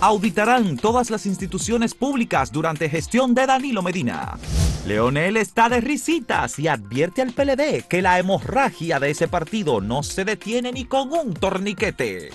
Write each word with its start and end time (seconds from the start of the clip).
Auditarán 0.00 0.76
todas 0.76 1.10
las 1.10 1.24
instituciones 1.24 1.94
públicas 1.94 2.52
durante 2.52 2.90
gestión 2.90 3.34
de 3.34 3.46
Danilo 3.46 3.82
Medina. 3.82 4.38
Leonel 4.86 5.38
está 5.38 5.68
de 5.68 5.80
risitas 5.80 6.58
y 6.58 6.68
advierte 6.68 7.22
al 7.22 7.32
PLD 7.32 7.86
que 7.88 8.02
la 8.02 8.18
hemorragia 8.18 9.00
de 9.00 9.10
ese 9.10 9.28
partido 9.28 9.80
no 9.80 10.02
se 10.02 10.24
detiene 10.24 10.72
ni 10.72 10.84
con 10.84 11.10
un 11.12 11.32
torniquete. 11.32 12.30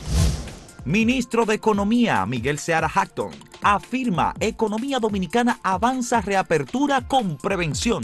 Ministro 0.85 1.45
de 1.45 1.55
Economía 1.55 2.25
Miguel 2.25 2.58
Seara 2.58 2.90
Hackton 2.90 3.31
afirma 3.62 4.33
economía 4.39 4.99
dominicana 4.99 5.60
avanza 5.62 6.21
reapertura 6.21 7.07
con 7.07 7.37
prevención. 7.37 8.01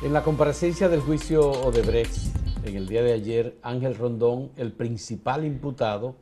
En 0.00 0.12
la 0.12 0.22
comparecencia 0.22 0.88
del 0.88 1.00
juicio 1.00 1.50
Odebrecht, 1.50 2.14
en 2.64 2.76
el 2.76 2.86
día 2.86 3.02
de 3.02 3.14
ayer, 3.14 3.58
Ángel 3.62 3.96
Rondón, 3.96 4.52
el 4.56 4.70
principal 4.70 5.44
imputado, 5.44 6.14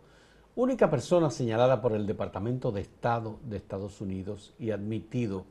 única 0.54 0.88
persona 0.88 1.28
señalada 1.28 1.82
por 1.82 1.92
el 1.92 2.06
Departamento 2.06 2.72
de 2.72 2.80
Estado 2.80 3.38
de 3.44 3.58
Estados 3.58 4.00
Unidos 4.00 4.54
y 4.58 4.70
admitido 4.70 5.44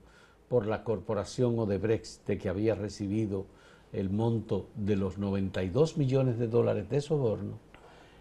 por 0.49 0.65
la 0.65 0.83
corporación 0.83 1.59
Odebrecht 1.59 2.25
de 2.25 2.39
que 2.39 2.49
había 2.49 2.73
recibido 2.73 3.45
el 3.93 4.09
monto 4.09 4.69
de 4.73 4.95
los 4.95 5.19
92 5.19 5.95
millones 5.95 6.39
de 6.39 6.47
dólares 6.47 6.89
de 6.89 7.01
soborno, 7.01 7.59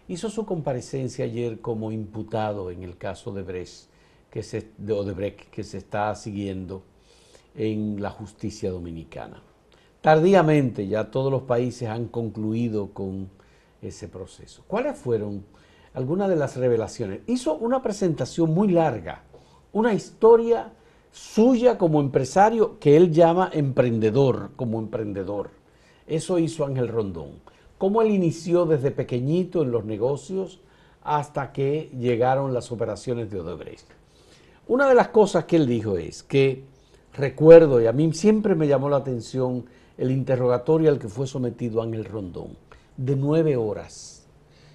hizo 0.07 0.29
su 0.29 0.45
comparecencia 0.45 1.25
ayer 1.25 1.61
como 1.61 1.91
imputado 1.91 2.69
en 2.69 2.83
el 2.83 2.95
caso 2.97 3.33
de, 3.33 3.43
de 3.43 4.93
Odebrecht 4.93 5.49
que 5.49 5.63
se 5.63 5.79
está 5.79 6.13
siguiendo 6.13 6.83
en 7.55 8.03
la 8.03 8.11
justicia 8.11 8.69
dominicana. 8.69 9.41
Tardíamente 10.05 10.87
ya 10.87 11.09
todos 11.09 11.31
los 11.31 11.41
países 11.41 11.89
han 11.89 12.09
concluido 12.09 12.91
con 12.93 13.27
ese 13.81 14.07
proceso. 14.07 14.63
¿Cuáles 14.67 14.99
fueron 14.99 15.43
algunas 15.95 16.29
de 16.29 16.35
las 16.35 16.57
revelaciones? 16.57 17.21
Hizo 17.25 17.55
una 17.55 17.81
presentación 17.81 18.53
muy 18.53 18.67
larga, 18.67 19.23
una 19.73 19.95
historia 19.95 20.73
suya 21.11 21.79
como 21.79 21.99
empresario 22.01 22.77
que 22.77 22.95
él 22.95 23.11
llama 23.11 23.49
emprendedor, 23.51 24.51
como 24.55 24.77
emprendedor. 24.77 25.49
Eso 26.05 26.37
hizo 26.37 26.67
Ángel 26.67 26.87
Rondón. 26.87 27.39
Cómo 27.79 28.03
él 28.03 28.11
inició 28.11 28.67
desde 28.67 28.91
pequeñito 28.91 29.63
en 29.63 29.71
los 29.71 29.85
negocios 29.85 30.59
hasta 31.01 31.51
que 31.51 31.89
llegaron 31.97 32.53
las 32.53 32.71
operaciones 32.71 33.31
de 33.31 33.39
Odebrecht. 33.39 33.87
Una 34.67 34.87
de 34.87 34.93
las 34.93 35.07
cosas 35.07 35.45
que 35.45 35.55
él 35.55 35.65
dijo 35.65 35.97
es 35.97 36.21
que 36.21 36.63
recuerdo, 37.15 37.81
y 37.81 37.87
a 37.87 37.91
mí 37.91 38.13
siempre 38.13 38.53
me 38.53 38.67
llamó 38.67 38.87
la 38.87 38.97
atención, 38.97 39.65
el 39.97 40.11
interrogatorio 40.11 40.89
al 40.89 40.99
que 40.99 41.07
fue 41.07 41.27
sometido 41.27 41.81
Ángel 41.81 42.05
Rondón, 42.05 42.57
de 42.97 43.15
nueve 43.15 43.55
horas. 43.55 44.27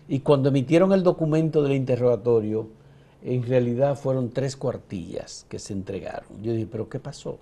Y 0.08 0.20
cuando 0.20 0.48
emitieron 0.48 0.92
el 0.92 1.02
documento 1.02 1.62
del 1.62 1.72
interrogatorio, 1.72 2.68
en 3.22 3.42
realidad 3.42 3.96
fueron 3.96 4.30
tres 4.30 4.56
cuartillas 4.56 5.46
que 5.48 5.58
se 5.58 5.72
entregaron. 5.72 6.42
Yo 6.42 6.52
dije, 6.52 6.66
¿pero 6.70 6.88
qué 6.88 6.98
pasó? 6.98 7.38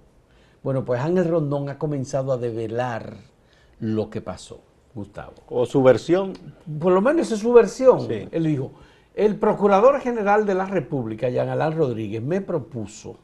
Bueno, 0.63 0.85
pues 0.85 1.01
Ángel 1.01 1.29
Rondón 1.29 1.69
ha 1.69 1.79
comenzado 1.79 2.33
a 2.33 2.37
develar 2.37 3.17
lo 3.79 4.11
que 4.11 4.21
pasó, 4.21 4.61
Gustavo. 4.95 5.35
¿O 5.49 5.65
su 5.67 5.83
versión? 5.83 6.33
Por 6.81 6.93
lo 6.93 7.01
menos 7.01 7.31
es 7.31 7.39
su 7.39 7.53
versión. 7.53 8.09
Él 8.11 8.45
dijo, 8.45 8.73
el 9.15 9.37
Procurador 9.37 10.01
General 10.01 10.45
de 10.45 10.55
la 10.55 10.67
República, 10.67 11.29
Jean 11.29 11.49
Alain 11.49 11.77
Rodríguez, 11.77 12.23
me 12.23 12.41
propuso 12.41 13.17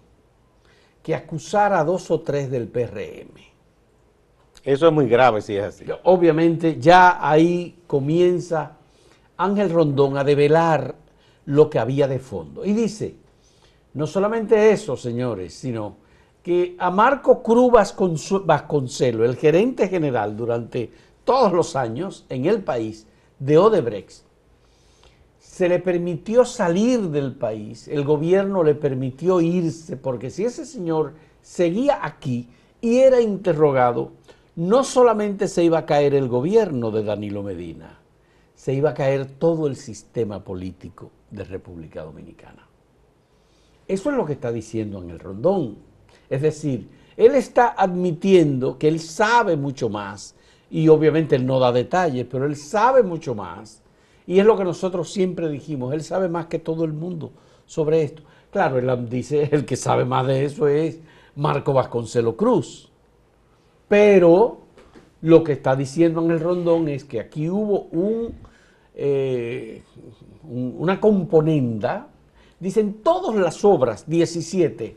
que 1.02 1.14
acusara 1.14 1.80
a 1.80 1.84
dos 1.84 2.10
o 2.10 2.20
tres 2.20 2.50
del 2.50 2.68
PRM 2.68 3.53
eso 4.64 4.86
es 4.86 4.92
muy 4.92 5.08
grave 5.08 5.42
si 5.42 5.56
es 5.56 5.64
así. 5.64 5.84
Obviamente 6.04 6.78
ya 6.80 7.18
ahí 7.20 7.82
comienza 7.86 8.76
Ángel 9.36 9.70
Rondón 9.70 10.16
a 10.16 10.24
develar 10.24 10.94
lo 11.46 11.68
que 11.68 11.78
había 11.78 12.08
de 12.08 12.18
fondo. 12.18 12.64
Y 12.64 12.72
dice, 12.72 13.16
no 13.92 14.06
solamente 14.06 14.70
eso, 14.70 14.96
señores, 14.96 15.54
sino 15.54 15.96
que 16.42 16.76
a 16.78 16.90
Marco 16.90 17.42
Cruz 17.42 17.72
Vasconcelo, 18.44 19.24
el 19.24 19.36
gerente 19.36 19.88
general 19.88 20.36
durante 20.36 20.90
todos 21.24 21.52
los 21.52 21.76
años 21.76 22.26
en 22.28 22.46
el 22.46 22.62
país 22.62 23.06
de 23.38 23.58
Odebrecht, 23.58 24.24
se 25.38 25.68
le 25.68 25.78
permitió 25.78 26.44
salir 26.44 27.00
del 27.10 27.34
país, 27.34 27.86
el 27.86 28.04
gobierno 28.04 28.64
le 28.64 28.74
permitió 28.74 29.40
irse, 29.40 29.96
porque 29.96 30.30
si 30.30 30.44
ese 30.44 30.66
señor 30.66 31.14
seguía 31.42 32.04
aquí 32.04 32.48
y 32.80 32.98
era 32.98 33.20
interrogado, 33.20 34.12
no 34.56 34.84
solamente 34.84 35.48
se 35.48 35.64
iba 35.64 35.78
a 35.78 35.86
caer 35.86 36.14
el 36.14 36.28
gobierno 36.28 36.90
de 36.90 37.02
Danilo 37.02 37.42
Medina, 37.42 37.98
se 38.54 38.72
iba 38.72 38.90
a 38.90 38.94
caer 38.94 39.26
todo 39.26 39.66
el 39.66 39.76
sistema 39.76 40.44
político 40.44 41.10
de 41.30 41.44
República 41.44 42.02
Dominicana. 42.02 42.68
Eso 43.86 44.10
es 44.10 44.16
lo 44.16 44.24
que 44.24 44.34
está 44.34 44.52
diciendo 44.52 45.02
en 45.02 45.10
el 45.10 45.18
rondón. 45.18 45.78
Es 46.30 46.40
decir, 46.40 46.88
él 47.16 47.34
está 47.34 47.74
admitiendo 47.76 48.78
que 48.78 48.88
él 48.88 49.00
sabe 49.00 49.56
mucho 49.56 49.88
más, 49.88 50.34
y 50.70 50.88
obviamente 50.88 51.36
él 51.36 51.46
no 51.46 51.58
da 51.58 51.70
detalles, 51.72 52.26
pero 52.30 52.46
él 52.46 52.56
sabe 52.56 53.02
mucho 53.02 53.34
más. 53.34 53.82
Y 54.26 54.38
es 54.38 54.46
lo 54.46 54.56
que 54.56 54.64
nosotros 54.64 55.12
siempre 55.12 55.48
dijimos, 55.48 55.92
él 55.92 56.02
sabe 56.02 56.28
más 56.28 56.46
que 56.46 56.58
todo 56.58 56.84
el 56.84 56.92
mundo 56.92 57.32
sobre 57.66 58.02
esto. 58.02 58.22
Claro, 58.50 58.78
él 58.78 59.08
dice, 59.08 59.48
el 59.52 59.66
que 59.66 59.76
sabe 59.76 60.04
más 60.04 60.26
de 60.26 60.44
eso 60.44 60.66
es 60.66 61.00
Marco 61.36 61.72
Vasconcelo 61.72 62.36
Cruz. 62.36 62.90
Pero 63.94 64.58
lo 65.22 65.44
que 65.44 65.52
está 65.52 65.76
diciendo 65.76 66.20
en 66.20 66.32
el 66.32 66.40
rondón 66.40 66.88
es 66.88 67.04
que 67.04 67.20
aquí 67.20 67.48
hubo 67.48 67.88
eh, 68.92 69.82
un, 70.42 70.74
una 70.78 71.00
componenda, 71.00 72.08
dicen 72.58 72.94
todas 73.04 73.36
las 73.36 73.64
obras, 73.64 74.10
17, 74.10 74.96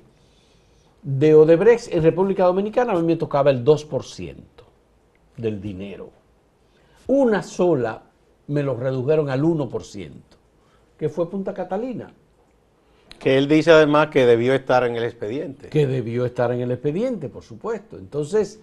de 1.03 1.35
Odebrecht 1.35 1.93
en 1.93 2.01
República 2.01 2.45
Dominicana, 2.45 2.93
a 2.93 2.95
mí 2.95 3.03
me 3.03 3.17
tocaba 3.17 3.51
el 3.51 3.63
2% 3.63 4.35
del 5.37 5.61
dinero. 5.61 6.09
Una 7.05 7.43
sola 7.43 8.01
me 8.47 8.63
lo 8.63 8.75
redujeron 8.75 9.29
al 9.29 9.43
1%, 9.43 10.11
que 10.97 11.07
fue 11.07 11.29
Punta 11.29 11.53
Catalina. 11.53 12.11
Que 13.19 13.37
él 13.37 13.47
dice 13.47 13.69
además 13.69 14.07
que 14.07 14.25
debió 14.25 14.55
estar 14.55 14.83
en 14.85 14.95
el 14.95 15.03
expediente. 15.03 15.69
Que 15.69 15.85
debió 15.85 16.25
estar 16.25 16.51
en 16.51 16.61
el 16.61 16.71
expediente, 16.71 17.29
por 17.29 17.43
supuesto. 17.43 17.99
Entonces, 17.99 18.59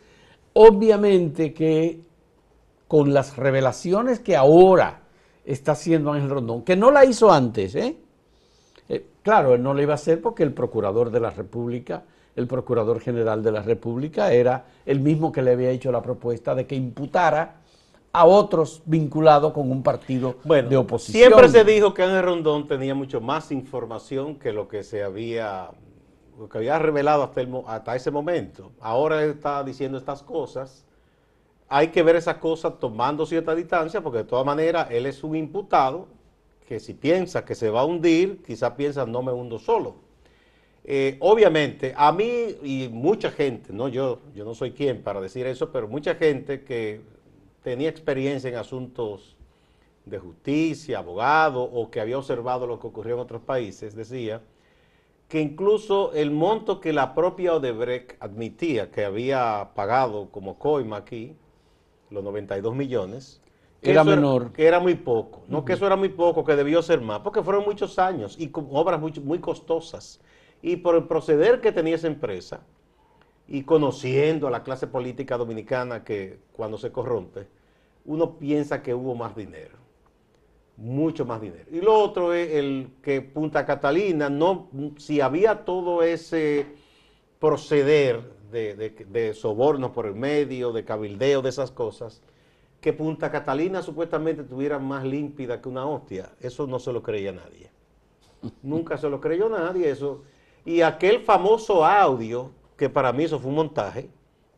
Obviamente 0.54 1.52
que 1.52 2.00
con 2.88 3.12
las 3.12 3.36
revelaciones 3.36 4.20
que 4.20 4.36
ahora 4.36 5.00
está 5.44 5.72
haciendo 5.72 6.12
Ángel 6.12 6.30
Rondón, 6.30 6.62
que 6.62 6.76
no 6.76 6.90
la 6.90 7.04
hizo 7.04 7.30
antes, 7.30 7.74
¿eh? 7.74 7.96
¿eh? 8.88 9.06
claro, 9.22 9.54
él 9.54 9.62
no 9.62 9.74
la 9.74 9.82
iba 9.82 9.92
a 9.92 9.96
hacer 9.96 10.20
porque 10.20 10.42
el 10.42 10.52
procurador 10.52 11.10
de 11.10 11.20
la 11.20 11.30
República, 11.30 12.04
el 12.36 12.46
procurador 12.46 13.00
general 13.00 13.42
de 13.42 13.52
la 13.52 13.62
República, 13.62 14.32
era 14.32 14.64
el 14.86 15.00
mismo 15.00 15.32
que 15.32 15.42
le 15.42 15.52
había 15.52 15.70
hecho 15.70 15.90
la 15.90 16.02
propuesta 16.02 16.54
de 16.54 16.66
que 16.66 16.76
imputara 16.76 17.56
a 18.12 18.26
otros 18.26 18.80
vinculados 18.86 19.52
con 19.52 19.72
un 19.72 19.82
partido 19.82 20.36
de 20.44 20.76
oposición. 20.76 21.32
Siempre 21.32 21.48
se 21.48 21.64
dijo 21.64 21.92
que 21.92 22.04
Ángel 22.04 22.22
Rondón 22.22 22.68
tenía 22.68 22.94
mucho 22.94 23.20
más 23.20 23.50
información 23.50 24.36
que 24.36 24.52
lo 24.52 24.68
que 24.68 24.84
se 24.84 25.02
había 25.02 25.70
lo 26.38 26.48
que 26.48 26.58
había 26.58 26.78
revelado 26.78 27.22
hasta, 27.22 27.42
hasta 27.66 27.96
ese 27.96 28.10
momento. 28.10 28.72
Ahora 28.80 29.24
está 29.24 29.62
diciendo 29.62 29.98
estas 29.98 30.22
cosas. 30.22 30.84
Hay 31.68 31.88
que 31.88 32.02
ver 32.02 32.16
esas 32.16 32.36
cosas 32.36 32.78
tomando 32.78 33.26
cierta 33.26 33.54
distancia, 33.54 34.00
porque 34.00 34.18
de 34.18 34.24
todas 34.24 34.44
maneras 34.44 34.88
él 34.90 35.06
es 35.06 35.24
un 35.24 35.36
imputado 35.36 36.06
que 36.66 36.80
si 36.80 36.94
piensa 36.94 37.44
que 37.44 37.54
se 37.54 37.70
va 37.70 37.80
a 37.80 37.84
hundir, 37.84 38.42
quizá 38.42 38.76
piensa 38.76 39.04
no 39.06 39.22
me 39.22 39.32
hundo 39.32 39.58
solo. 39.58 39.96
Eh, 40.86 41.16
obviamente, 41.20 41.94
a 41.96 42.12
mí 42.12 42.56
y 42.62 42.88
mucha 42.92 43.30
gente, 43.30 43.72
no 43.72 43.88
yo, 43.88 44.20
yo 44.34 44.44
no 44.44 44.54
soy 44.54 44.72
quien 44.72 45.02
para 45.02 45.20
decir 45.20 45.46
eso, 45.46 45.72
pero 45.72 45.88
mucha 45.88 46.14
gente 46.14 46.62
que 46.62 47.00
tenía 47.62 47.88
experiencia 47.88 48.50
en 48.50 48.56
asuntos 48.56 49.36
de 50.04 50.18
justicia, 50.18 50.98
abogado, 50.98 51.62
o 51.62 51.90
que 51.90 52.00
había 52.00 52.18
observado 52.18 52.66
lo 52.66 52.78
que 52.78 52.86
ocurrió 52.86 53.14
en 53.14 53.20
otros 53.20 53.40
países, 53.42 53.94
decía, 53.94 54.42
que 55.34 55.40
incluso 55.40 56.12
el 56.12 56.30
monto 56.30 56.80
que 56.80 56.92
la 56.92 57.12
propia 57.12 57.56
Odebrecht 57.56 58.12
admitía 58.22 58.92
que 58.92 59.04
había 59.04 59.70
pagado 59.74 60.30
como 60.30 60.60
coima 60.60 60.98
aquí, 60.98 61.34
los 62.10 62.22
92 62.22 62.72
millones, 62.72 63.42
era 63.82 64.04
menor. 64.04 64.52
que 64.52 64.64
era 64.64 64.78
muy 64.78 64.94
poco, 64.94 65.42
no 65.48 65.64
que 65.64 65.72
eso 65.72 65.88
era 65.88 65.96
muy 65.96 66.10
poco, 66.10 66.44
que 66.44 66.54
debió 66.54 66.82
ser 66.82 67.00
más, 67.00 67.18
porque 67.18 67.42
fueron 67.42 67.64
muchos 67.64 67.98
años 67.98 68.36
y 68.38 68.50
con 68.50 68.68
obras 68.70 69.00
muy, 69.00 69.10
muy 69.24 69.40
costosas. 69.40 70.20
Y 70.62 70.76
por 70.76 70.94
el 70.94 71.08
proceder 71.08 71.60
que 71.60 71.72
tenía 71.72 71.96
esa 71.96 72.06
empresa, 72.06 72.60
y 73.48 73.64
conociendo 73.64 74.46
a 74.46 74.52
la 74.52 74.62
clase 74.62 74.86
política 74.86 75.36
dominicana 75.36 76.04
que 76.04 76.38
cuando 76.52 76.78
se 76.78 76.92
corrompe, 76.92 77.48
uno 78.04 78.38
piensa 78.38 78.84
que 78.84 78.94
hubo 78.94 79.16
más 79.16 79.34
dinero 79.34 79.83
mucho 80.76 81.24
más 81.24 81.40
dinero. 81.40 81.64
Y 81.70 81.80
lo 81.80 81.94
otro 81.98 82.32
es 82.32 82.50
el 82.52 82.90
que 83.02 83.20
Punta 83.22 83.64
Catalina, 83.64 84.28
no, 84.28 84.68
si 84.96 85.20
había 85.20 85.64
todo 85.64 86.02
ese 86.02 86.66
proceder 87.38 88.22
de, 88.50 88.74
de, 88.74 89.34
sobornos 89.34 89.90
por 89.90 90.06
el 90.06 90.14
medio, 90.14 90.72
de 90.72 90.84
cabildeo, 90.84 91.42
de 91.42 91.48
esas 91.48 91.70
cosas, 91.70 92.22
que 92.80 92.92
Punta 92.92 93.30
Catalina 93.30 93.82
supuestamente 93.82 94.42
estuviera 94.42 94.78
más 94.78 95.04
límpida 95.04 95.60
que 95.60 95.68
una 95.68 95.86
hostia. 95.86 96.32
Eso 96.40 96.66
no 96.66 96.78
se 96.78 96.92
lo 96.92 97.02
creía 97.02 97.32
nadie. 97.32 97.70
Nunca 98.62 98.98
se 98.98 99.08
lo 99.08 99.20
creyó 99.20 99.48
nadie 99.48 99.90
eso. 99.90 100.22
Y 100.64 100.82
aquel 100.82 101.20
famoso 101.20 101.84
audio, 101.84 102.50
que 102.76 102.88
para 102.88 103.12
mí 103.12 103.24
eso 103.24 103.38
fue 103.38 103.50
un 103.50 103.56
montaje, 103.56 104.08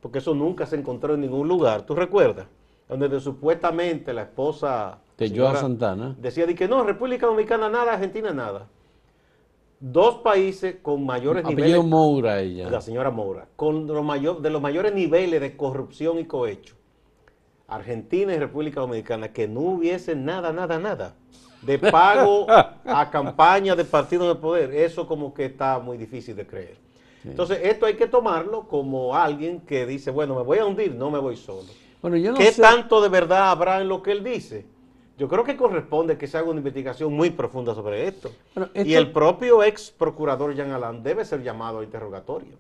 porque 0.01 0.19
eso 0.19 0.35
nunca 0.35 0.67
se 0.67 0.77
encontró 0.77 1.15
en 1.15 1.21
ningún 1.21 1.49
lugar, 1.49 1.87
¿tú 1.87 1.95
recuerdas? 1.95 2.47
Donde 2.89 3.21
supuestamente 3.21 4.13
la 4.13 4.23
esposa... 4.23 5.01
De 5.19 5.31
Joa 5.35 5.57
Santana. 5.57 6.15
Decía 6.19 6.47
de 6.47 6.55
que 6.55 6.69
no, 6.69 6.85
República 6.85 7.27
Dominicana 7.27 7.69
nada, 7.69 7.95
Argentina 7.95 8.33
nada. 8.33 8.69
Dos 9.79 10.17
países 10.17 10.77
con 10.83 11.05
mayores 11.05 11.45
Apellido 11.45 11.67
niveles... 11.67 11.85
Moura 11.85 12.41
ella. 12.41 12.71
La 12.71 12.81
señora 12.81 13.11
Moura. 13.11 13.47
Con 13.57 13.87
los 13.87 14.05
mayor, 14.05 14.41
de 14.41 14.51
los 14.51 14.61
mayores 14.61 14.95
niveles 14.95 15.41
de 15.41 15.57
corrupción 15.57 16.19
y 16.19 16.25
cohecho. 16.25 16.75
Argentina 17.69 18.33
y 18.35 18.39
República 18.39 18.81
Dominicana, 18.81 19.33
que 19.33 19.49
no 19.49 19.61
hubiese 19.61 20.15
nada, 20.15 20.53
nada, 20.53 20.79
nada 20.79 21.15
de 21.63 21.79
pago 21.79 22.47
a 22.85 23.11
campaña 23.11 23.75
de 23.75 23.85
partido 23.85 24.29
de 24.29 24.37
poder. 24.37 24.73
Eso 24.75 25.07
como 25.07 25.35
que 25.35 25.47
está 25.47 25.79
muy 25.79 25.97
difícil 25.97 26.37
de 26.37 26.47
creer. 26.47 26.77
Entonces, 27.25 27.59
esto 27.63 27.87
hay 27.87 27.95
que 27.95 28.07
tomarlo 28.07 28.69
como 28.69 29.17
alguien 29.17 29.61
que 29.61 29.85
dice, 29.85 30.13
bueno, 30.13 30.37
me 30.37 30.43
voy 30.43 30.59
a 30.59 30.65
hundir, 30.65 30.95
no 30.95 31.11
me 31.11 31.19
voy 31.19 31.37
solo. 31.37 31.67
Bueno, 32.01 32.17
yo 32.19 32.31
no 32.31 32.39
¿Qué 32.39 32.53
sé- 32.53 32.63
tanto 32.63 33.01
de 33.01 33.09
verdad 33.09 33.51
habrá 33.51 33.81
en 33.81 33.89
lo 33.89 34.01
que 34.01 34.13
él 34.13 34.23
dice? 34.23 34.65
Yo 35.19 35.29
creo 35.29 35.45
que 35.45 35.57
corresponde 35.57 36.19
que 36.19 36.27
se 36.27 36.37
haga 36.37 36.51
una 36.51 36.59
investigación 36.59 37.13
muy 37.13 37.31
profunda 37.31 37.75
sobre 37.75 38.07
esto. 38.07 38.31
Bueno, 38.55 38.71
Y 38.75 38.95
el 38.95 39.13
propio 39.13 39.63
ex 39.63 39.91
procurador 39.91 40.55
Jean 40.55 40.73
Alain 40.73 41.03
debe 41.03 41.25
ser 41.25 41.43
llamado 41.43 41.79
a 41.81 41.85
interrogatorio. 41.85 42.57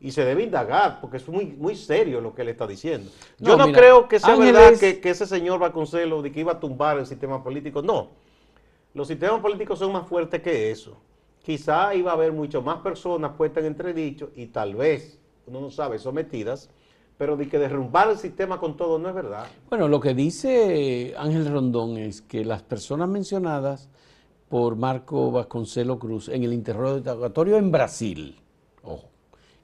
Y 0.00 0.10
se 0.12 0.24
debe 0.24 0.42
indagar, 0.44 1.00
porque 1.00 1.16
es 1.16 1.28
muy, 1.28 1.46
muy 1.46 1.76
serio 1.76 2.20
lo 2.20 2.34
que 2.34 2.42
él 2.42 2.48
está 2.48 2.66
diciendo. 2.66 3.10
Yo 3.38 3.52
No, 3.52 3.58
no, 3.58 3.66
mira, 3.66 3.78
creo 3.78 4.08
que 4.08 4.18
sea 4.20 4.34
Ángeles- 4.34 4.52
verdad 4.52 4.78
que, 4.80 5.00
que 5.00 5.10
ese 5.10 5.26
señor 5.26 5.58
Vasconcelos 5.60 6.22
de 6.22 6.32
que 6.32 6.40
iba 6.40 6.52
a 6.52 6.60
tumbar 6.60 6.98
el 6.98 7.06
sistema 7.06 7.42
político. 7.42 7.82
No. 7.82 8.10
Los 8.94 9.08
sistemas 9.08 9.40
políticos 9.40 9.78
son 9.78 9.92
más 9.92 10.06
fuertes 10.06 10.42
que 10.42 10.70
eso. 10.70 10.96
Quizá 11.42 11.94
iba 11.94 12.10
a 12.12 12.14
haber 12.14 12.32
mucho 12.32 12.62
más 12.62 12.78
personas 12.78 13.32
puestas 13.36 13.62
en 13.64 13.68
entredicho 13.68 14.30
y 14.36 14.46
tal 14.46 14.74
vez, 14.76 15.18
uno 15.46 15.60
no 15.60 15.70
sabe, 15.70 15.98
sometidas, 15.98 16.68
pero 17.18 17.36
de 17.36 17.48
que 17.48 17.58
derrumbar 17.58 18.10
el 18.10 18.18
sistema 18.18 18.58
con 18.58 18.76
todo 18.76 18.98
no 18.98 19.08
es 19.08 19.14
verdad. 19.14 19.46
Bueno, 19.68 19.88
lo 19.88 20.00
que 20.00 20.14
dice 20.14 21.14
Ángel 21.16 21.50
Rondón 21.50 21.96
es 21.96 22.22
que 22.22 22.44
las 22.44 22.62
personas 22.62 23.08
mencionadas 23.08 23.88
por 24.48 24.76
Marco 24.76 25.30
Vasconcelo 25.30 25.98
Cruz 25.98 26.28
en 26.28 26.44
el 26.44 26.52
interrogatorio 26.52 27.56
en 27.56 27.70
Brasil, 27.70 28.40
ojo, 28.82 29.08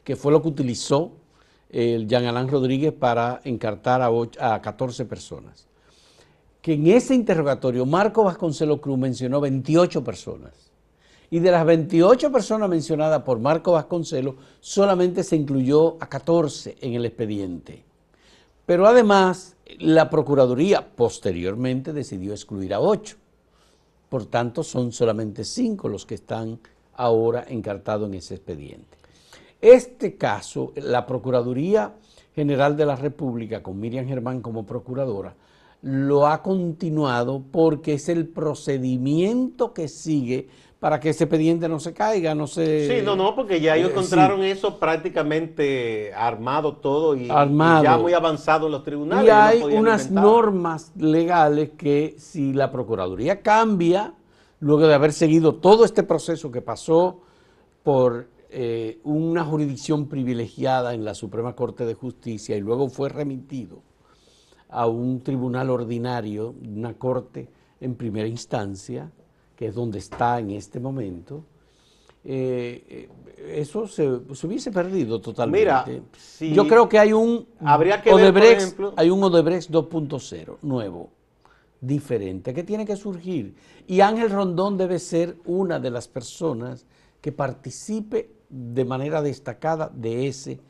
que 0.03 0.17
fue 0.17 0.33
lo 0.33 0.41
que 0.41 0.49
utilizó 0.49 1.13
el 1.69 2.07
Jean 2.09 2.25
Alain 2.25 2.49
Rodríguez 2.49 2.93
para 2.93 3.41
encartar 3.45 4.01
a, 4.01 4.09
a 4.41 4.63
14 4.63 5.05
personas, 5.05 5.69
que 6.63 6.75
en 6.75 6.87
ese 6.87 7.15
interrogatorio 7.15 7.85
Marco 7.85 8.25
Vasconcelo 8.25 8.81
Cruz 8.81 8.99
mencionó 8.99 9.41
28 9.41 10.03
personas. 10.03 10.68
Y 11.31 11.41
de 11.41 11.51
las 11.51 11.67
28 11.67 12.33
personas 12.33 12.69
mencionadas 12.71 13.23
por 13.23 13.39
Marco 13.39 13.73
Vasconcelos, 13.73 14.37
solamente 14.61 15.23
se 15.23 15.37
incluyó 15.37 15.97
a 16.01 16.09
14 16.09 16.77
en 16.81 16.95
el 16.95 17.05
expediente. 17.05 17.85
Pero 18.65 18.87
además, 18.87 19.57
la 19.79 20.09
Procuraduría 20.09 20.95
posteriormente 20.95 21.93
decidió 21.93 22.33
excluir 22.33 22.73
a 22.73 22.81
8. 22.81 23.17
Por 24.09 24.27
tanto, 24.27 24.63
son 24.63 24.93
solamente 24.93 25.45
5 25.45 25.89
los 25.89 26.07
que 26.07 26.15
están 26.15 26.59
ahora 26.95 27.45
encartados 27.49 28.09
en 28.09 28.15
ese 28.15 28.37
expediente. 28.37 28.97
Este 29.61 30.17
caso, 30.17 30.73
la 30.77 31.07
Procuraduría 31.07 31.95
General 32.35 32.77
de 32.77 32.87
la 32.87 32.97
República, 32.97 33.63
con 33.63 33.81
Miriam 33.81 34.07
Germán 34.07 34.41
como 34.41 34.65
procuradora, 34.65 35.35
lo 35.83 36.27
ha 36.27 36.43
continuado 36.43 37.43
porque 37.51 37.95
es 37.95 38.09
el 38.09 38.29
procedimiento 38.29 39.73
que 39.73 39.89
sigue 39.89 40.49
para 40.81 41.01
que 41.01 41.09
ese 41.11 41.25
expediente 41.25 41.69
no 41.69 41.81
se 41.81 41.93
caiga, 41.93 42.35
no 42.37 42.47
se... 42.47 42.99
Sí, 42.99 43.05
no, 43.05 43.17
no, 43.17 43.35
porque 43.35 43.61
ya 43.61 43.75
ellos 43.77 43.91
Eh, 43.91 43.93
encontraron 43.95 44.41
sí. 44.43 44.47
eso 44.51 44.79
prácticamente 44.79 46.13
armado 46.15 46.77
todo 46.77 47.17
y, 47.17 47.25
y 47.27 47.31
Armado. 47.31 47.83
ya 47.83 47.99
muy 47.99 48.13
avanzado 48.13 48.67
en 48.67 48.73
los 48.73 48.85
tribunales. 48.85 49.25
Y 49.25 49.29
no 49.29 49.43
hay 49.67 49.77
unas 49.77 50.03
inventar. 50.07 50.25
normas 50.25 50.93
legales 50.97 51.71
que 51.77 52.15
si 52.19 52.53
la 52.53 52.71
Procuraduría 52.71 53.41
cambia, 53.43 54.15
luego 54.61 54.87
de 54.87 54.95
haber 54.95 55.13
seguido 55.13 55.57
todo 55.57 55.85
este 55.85 56.05
proceso 56.05 56.53
que 56.53 56.63
pasó 56.63 57.23
por 57.83 58.29
eh, 58.51 59.01
una 59.03 59.45
jurisdicción 59.45 60.09
privilegiada 60.09 60.95
en 60.95 61.05
la 61.05 61.15
Suprema 61.15 61.55
Corte 61.57 61.87
de 61.87 61.95
Justicia 61.95 62.57
y 62.57 62.61
luego 62.61 62.89
fue 62.89 63.09
remitido 63.09 63.83
a 64.71 64.87
un 64.87 65.23
tribunal 65.23 65.71
ordinario, 65.71 66.55
una 66.67 66.95
corte 66.95 67.49
en 67.81 67.95
primera 67.97 68.29
instancia, 68.29 69.11
que 69.59 69.67
es 69.67 69.75
donde 69.75 69.99
está 69.99 70.39
en 70.39 70.53
este 70.53 70.79
momento, 70.79 71.43
eh, 72.25 73.09
eh, 73.37 73.55
eso 73.57 73.89
se, 73.89 74.21
se 74.33 74.47
hubiese 74.47 74.71
perdido 74.71 75.21
totalmente. 75.21 75.59
Mira, 75.61 75.85
si- 76.17 76.55
Yo 76.55 76.69
creo 76.69 76.89
que 76.89 76.97
hay 76.97 77.13
un 77.13 77.45
Habría 77.59 78.01
que 78.01 78.15
ver, 78.15 78.23
Odebrecht, 78.23 78.61
ejemplo- 78.61 78.95
hay 78.97 79.11
un 79.11 79.21
Odebrecht 79.25 79.69
2.0 79.69 80.59
nuevo, 80.63 81.11
diferente, 81.81 82.55
que 82.55 82.63
tiene 82.63 82.87
que 82.87 82.95
surgir. 82.95 83.57
Y 83.89 84.01
Ángel 84.01 84.31
Rondón 84.31 84.77
debe 84.77 85.01
ser 85.01 85.37
una 85.45 85.81
de 85.81 85.91
las 85.91 86.07
personas 86.07 86.87
que 87.21 87.33
participe 87.33 88.31
de 88.49 88.85
manera 88.85 89.23
destacada 89.23 89.91
de 89.93 90.29
ese 90.29 90.61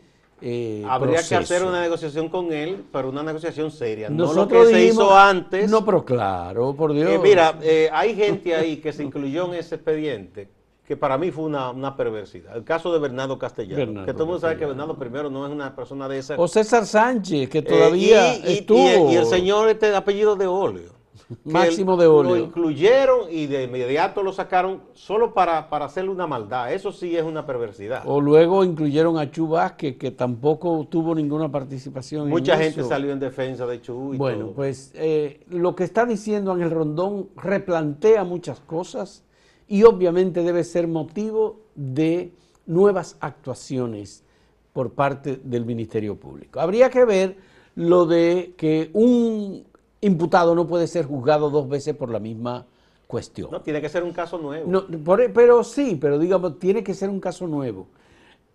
eh, 0.41 0.85
Habría 0.89 1.23
que 1.23 1.35
hacer 1.35 1.63
una 1.65 1.81
negociación 1.81 2.29
con 2.29 2.53
él, 2.53 2.85
pero 2.93 3.09
una 3.09 3.23
negociación 3.23 3.71
seria. 3.71 4.09
no 4.09 4.33
lo 4.33 4.47
que 4.49 4.67
se 4.67 4.85
hizo 4.85 5.17
antes. 5.17 5.71
No, 5.71 5.85
pero 5.85 6.05
claro, 6.05 6.75
por 6.75 6.93
Dios. 6.93 7.11
Eh, 7.11 7.19
mira, 7.23 7.59
eh, 7.63 7.89
hay 7.93 8.15
gente 8.15 8.55
ahí 8.55 8.77
que 8.79 8.93
se 8.93 9.03
incluyó 9.03 9.47
en 9.47 9.55
ese 9.55 9.77
expediente 9.77 10.49
que 10.87 10.97
para 10.97 11.19
mí 11.19 11.31
fue 11.31 11.45
una, 11.45 11.71
una 11.71 11.95
perversidad. 11.97 12.57
El 12.57 12.65
caso 12.65 12.91
de 12.93 12.99
Bernardo 12.99 13.39
Castellano, 13.39 13.77
Bernardo 13.77 14.07
que 14.07 14.13
todo 14.15 14.23
el 14.23 14.27
mundo 14.29 14.41
sabe 14.41 14.57
que. 14.57 14.65
Bernardo 14.65 14.97
primero 14.99 15.29
no 15.29 15.47
es 15.47 15.53
una 15.53 15.77
persona 15.77 16.09
de 16.09 16.19
esa. 16.19 16.35
o 16.39 16.49
César 16.49 16.87
Sánchez, 16.87 17.49
que 17.51 17.59
Eh, 17.59 17.63
todavía 17.63 18.35
y, 18.37 18.39
y- 18.39 18.53
estuvo. 18.59 19.11
y- 19.11 19.13
y 19.13 19.17
el 19.17 19.27
señor 19.27 19.69
este 19.69 19.91
de 19.91 19.97
apellido 19.97 20.35
de 20.37 20.47
óleo. 20.47 20.98
Máximo 21.45 21.97
de 21.97 22.07
Olio. 22.07 22.31
Lo 22.31 22.37
incluyeron 22.39 23.31
y 23.31 23.47
de 23.47 23.65
inmediato 23.65 24.23
lo 24.23 24.33
sacaron 24.33 24.81
solo 24.95 25.35
para, 25.35 25.69
para 25.69 25.85
hacerle 25.85 26.11
una 26.11 26.27
maldad. 26.27 26.73
Eso 26.73 26.91
sí 26.91 27.17
es 27.17 27.23
una 27.23 27.45
perversidad. 27.45 28.03
O 28.07 28.21
luego 28.21 28.65
incluyeron 28.65 29.19
a 29.19 29.31
Chu 29.31 29.47
Vázquez, 29.49 29.97
que 29.99 30.11
tampoco 30.11 30.87
tuvo 30.91 31.15
ninguna 31.15 31.51
participación. 31.51 32.25
en 32.25 32.29
Mucha 32.31 32.57
gente 32.57 32.81
eso. 32.81 32.89
salió 32.89 33.13
en 33.13 33.21
defensa 33.21 33.67
de 33.67 33.81
Chu 33.83 34.15
y 34.15 34.17
Bueno, 34.17 34.47
todo. 34.47 34.55
pues 34.55 34.93
eh, 34.95 35.45
lo 35.51 35.75
que 35.77 35.85
está 35.85 36.07
diciendo 36.07 36.53
Ángel 36.53 36.71
Rondón 36.71 37.29
replantea 37.37 38.25
muchas 38.25 38.61
cosas 38.61 39.23
y 39.69 39.83
obviamente 39.85 40.43
debe 40.43 40.65
ser 40.65 40.89
motivo 40.89 41.61
de 41.75 42.33
nuevas 42.67 43.17
actuaciones 43.21 44.25
por 44.73 44.93
parte 44.93 45.41
del 45.43 45.67
Ministerio 45.67 46.17
Público. 46.17 46.61
Habría 46.61 46.89
que 46.89 47.05
ver 47.05 47.37
lo 47.75 48.07
de 48.07 48.55
que 48.57 48.91
un 48.93 49.68
imputado 50.01 50.55
no 50.55 50.67
puede 50.67 50.87
ser 50.87 51.07
juzgado 51.07 51.51
dos 51.51 51.69
veces 51.69 51.95
por 51.97 52.11
la 52.11 52.19
misma 52.21 52.67
cuestión. 53.07 53.51
No, 53.51 53.61
tiene 53.63 53.81
que 53.81 53.89
ser 53.89 54.03
un 54.05 54.13
caso 54.13 54.39
nuevo. 54.39 54.71
No, 54.71 54.87
por- 55.05 55.33
pero 55.33 55.65
sí, 55.65 55.97
pero 56.01 56.19
digamos, 56.19 56.59
tiene 56.59 56.83
que 56.85 56.95
ser 56.95 57.09
un 57.11 57.21
caso 57.21 57.47
nuevo. 57.47 57.87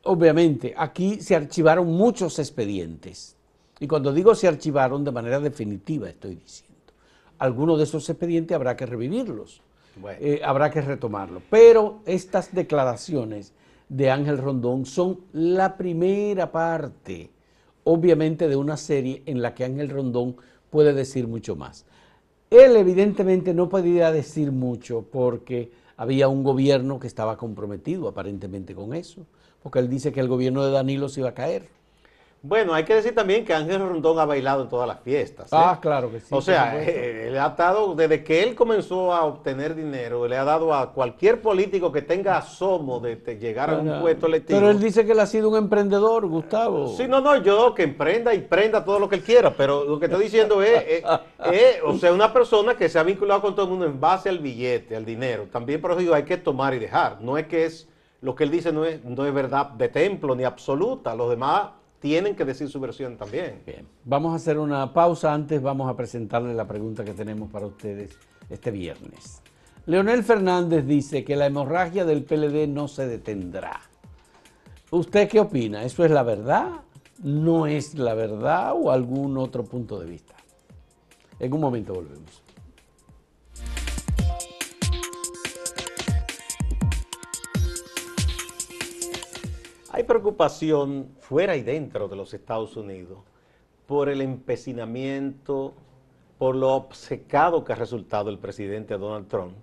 Obviamente, 0.03 0.73
aquí 0.77 1.21
se 1.21 1.35
archivaron 1.35 1.88
muchos 1.88 2.38
expedientes. 2.39 3.35
Y 3.79 3.88
cuando 3.88 4.13
digo 4.13 4.35
se 4.35 4.47
archivaron 4.47 5.03
de 5.03 5.12
manera 5.12 5.39
definitiva, 5.39 6.09
estoy 6.09 6.35
diciendo. 6.35 6.73
Algunos 7.39 7.77
de 7.77 7.85
esos 7.85 8.07
expedientes 8.09 8.55
habrá 8.55 8.75
que 8.77 8.85
revivirlos, 8.85 9.62
Bueno. 10.00 10.17
eh, 10.21 10.41
habrá 10.43 10.69
que 10.71 10.81
retomarlos. 10.81 11.41
Pero 11.50 12.00
estas 12.05 12.53
declaraciones 12.53 13.53
de 13.89 14.12
Ángel 14.12 14.38
Rondón 14.38 14.85
son 14.85 15.21
la 15.33 15.75
primera 15.77 16.51
parte, 16.51 17.31
obviamente, 17.83 18.47
de 18.47 18.55
una 18.55 18.77
serie 18.77 19.23
en 19.25 19.41
la 19.41 19.53
que 19.53 19.65
Ángel 19.65 19.89
Rondón 19.89 20.35
puede 20.73 20.93
decir 20.93 21.27
mucho 21.27 21.55
más. 21.55 21.85
Él 22.49 22.75
evidentemente 22.75 23.53
no 23.53 23.69
podía 23.69 24.11
decir 24.11 24.51
mucho 24.51 25.05
porque 25.11 25.71
había 25.97 26.27
un 26.27 26.43
gobierno 26.43 26.99
que 26.99 27.05
estaba 27.05 27.37
comprometido 27.37 28.07
aparentemente 28.07 28.73
con 28.73 28.95
eso, 28.95 29.27
porque 29.61 29.77
él 29.77 29.87
dice 29.87 30.11
que 30.11 30.19
el 30.19 30.27
gobierno 30.27 30.65
de 30.65 30.71
Danilo 30.71 31.09
se 31.09 31.19
iba 31.19 31.29
a 31.29 31.35
caer. 31.35 31.67
Bueno, 32.45 32.73
hay 32.73 32.83
que 32.83 32.93
decir 32.93 33.15
también 33.15 33.45
que 33.45 33.53
Ángel 33.53 33.79
Rondón 33.79 34.19
ha 34.19 34.25
bailado 34.25 34.63
en 34.63 34.67
todas 34.67 34.85
las 34.85 35.00
fiestas. 35.00 35.45
¿eh? 35.45 35.55
Ah, 35.57 35.79
claro 35.81 36.12
que 36.12 36.19
sí. 36.19 36.25
o 36.29 36.41
sea, 36.41 36.71
supuesto. 36.71 36.91
eh, 36.91 37.29
le 37.31 37.39
ha 37.39 37.50
dado, 37.51 37.95
desde 37.95 38.21
que 38.21 38.43
él 38.43 38.53
comenzó 38.53 39.13
a 39.13 39.23
obtener 39.23 39.73
dinero, 39.73 40.27
le 40.27 40.35
ha 40.35 40.43
dado 40.43 40.73
a 40.73 40.91
cualquier 40.91 41.41
político 41.41 41.89
que 41.89 42.01
tenga 42.01 42.35
asomo 42.35 43.00
de, 43.00 43.15
llegar 43.39 43.69
a 43.69 43.77
un 43.77 44.01
puesto 44.01 44.27
electivo. 44.27 44.59
Pero 44.59 44.71
él 44.71 44.81
dice 44.81 45.05
que 45.05 45.13
él 45.13 45.21
ha 45.21 45.25
sido 45.25 45.50
un 45.50 45.55
emprendedor, 45.55 46.27
Gustavo. 46.27 46.89
Sí, 46.97 47.07
no, 47.07 47.21
no, 47.21 47.41
yo 47.41 47.73
que 47.73 47.83
emprenda 47.83 48.33
y 48.33 48.41
prenda 48.41 48.83
todo 48.83 49.00
lo 49.00 49.07
que 49.07 49.15
él 49.15 49.23
quiera, 49.23 49.51
pero 49.55 49.85
lo 49.85 49.97
que 49.97 50.07
estoy 50.07 50.25
diciendo 50.25 50.62
es, 50.62 50.83
eh, 50.85 51.03
eh, 51.45 51.79
o 51.85 51.97
sea, 51.97 52.12
una 52.12 52.33
persona 52.33 52.75
que 52.75 52.89
se 52.89 53.00
ha 53.00 53.03
vinculado 53.03 53.39
con 53.39 53.55
todo 53.55 53.67
el 53.67 53.71
mundo 53.71 53.85
en 53.85 54.01
base 54.01 54.27
al 54.27 54.39
billete, 54.39 54.97
al 54.97 55.05
dinero. 55.05 55.47
También, 55.50 55.79
por 55.79 55.91
eso 55.91 56.01
digo, 56.01 56.13
hay 56.13 56.23
que 56.23 56.35
tomar 56.35 56.73
y 56.73 56.79
dejar. 56.79 57.21
No 57.21 57.38
es 57.38 57.47
que 57.47 57.63
es, 57.63 57.88
lo 58.19 58.35
que 58.35 58.43
él 58.43 58.51
dice 58.51 58.73
no 58.73 58.83
es, 58.83 59.01
no 59.05 59.25
es 59.25 59.33
verdad 59.33 59.67
de 59.67 59.88
templo 59.88 60.35
ni 60.35 60.43
absoluta. 60.43 61.15
Los 61.15 61.29
demás 61.29 61.69
tienen 62.03 62.36
que 62.36 62.43
decir 62.43 62.67
su 62.67 62.81
versión 62.81 63.15
también. 63.15 63.62
Bien, 63.65 63.88
vamos 64.03 64.33
a 64.33 64.36
hacer 64.36 64.60
una 64.60 64.91
pausa. 64.91 65.33
Antes 65.33 65.62
vamos 65.62 65.89
a 65.89 65.95
presentarle 65.95 66.53
la 66.53 66.67
pregunta 66.67 67.05
que 67.05 67.13
tenemos 67.13 67.50
para 67.50 67.65
ustedes 67.65 68.19
este 68.50 68.72
viernes. 68.72 69.41
Leonel 69.86 70.22
Fernández 70.22 70.86
dice 70.86 71.24
que 71.24 71.38
la 71.38 71.45
hemorragia 71.45 72.03
del 72.03 72.25
PLD 72.25 72.67
no 72.67 72.89
se 72.89 73.07
detendrá. 73.07 73.79
¿Usted 74.91 75.29
qué 75.29 75.39
opina? 75.39 75.86
¿Eso 75.86 76.03
es 76.03 76.12
la 76.12 76.24
verdad? 76.24 76.81
¿No 77.24 77.67
es 77.67 77.98
la 77.98 78.15
verdad 78.15 78.74
o 78.75 78.91
algún 78.91 79.38
otro 79.38 79.63
punto 79.63 79.98
de 79.98 80.07
vista? 80.07 80.36
En 81.39 81.53
un 81.53 81.62
momento 81.62 81.93
volvemos. 81.93 82.42
Hay 89.95 90.05
preocupación 90.05 91.09
fuera 91.19 91.55
y 91.55 91.62
dentro 91.62 92.07
de 92.07 92.15
los 92.15 92.33
Estados 92.33 92.75
Unidos 92.77 93.19
por 93.85 94.09
el 94.09 94.21
empecinamiento, 94.21 95.75
por 96.39 96.55
lo 96.55 96.73
obcecado 96.73 97.63
que 97.63 97.73
ha 97.73 97.75
resultado 97.75 98.31
el 98.31 98.39
presidente 98.39 98.97
Donald 98.97 99.27
Trump, 99.27 99.53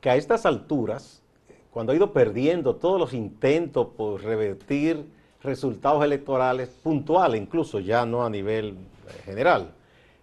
que 0.00 0.08
a 0.08 0.16
estas 0.16 0.46
alturas, 0.46 1.22
cuando 1.70 1.92
ha 1.92 1.94
ido 1.94 2.14
perdiendo 2.14 2.76
todos 2.76 2.98
los 2.98 3.12
intentos 3.12 3.88
por 3.98 4.22
revertir 4.22 5.12
resultados 5.42 6.02
electorales 6.02 6.70
puntuales, 6.82 7.38
incluso 7.38 7.78
ya 7.78 8.06
no 8.06 8.24
a 8.24 8.30
nivel 8.30 8.68
eh, 8.68 9.12
general, 9.26 9.74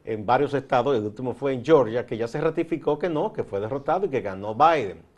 en 0.04 0.26
varios 0.26 0.56
estados, 0.56 0.98
el 0.98 1.04
último 1.04 1.36
fue 1.36 1.54
en 1.54 1.64
Georgia, 1.64 2.08
que 2.08 2.18
ya 2.18 2.28
se 2.28 2.42
ratificó 2.42 2.98
que 2.98 3.08
no, 3.08 3.32
que 3.32 3.44
fue 3.44 3.60
derrotado 3.60 4.08
y 4.08 4.10
que 4.10 4.22
ganó 4.22 4.56
Biden. 4.56 5.13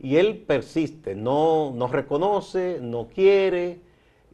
Y 0.00 0.16
él 0.16 0.38
persiste, 0.46 1.14
no, 1.14 1.72
no 1.74 1.86
reconoce, 1.86 2.78
no 2.80 3.08
quiere, 3.08 3.80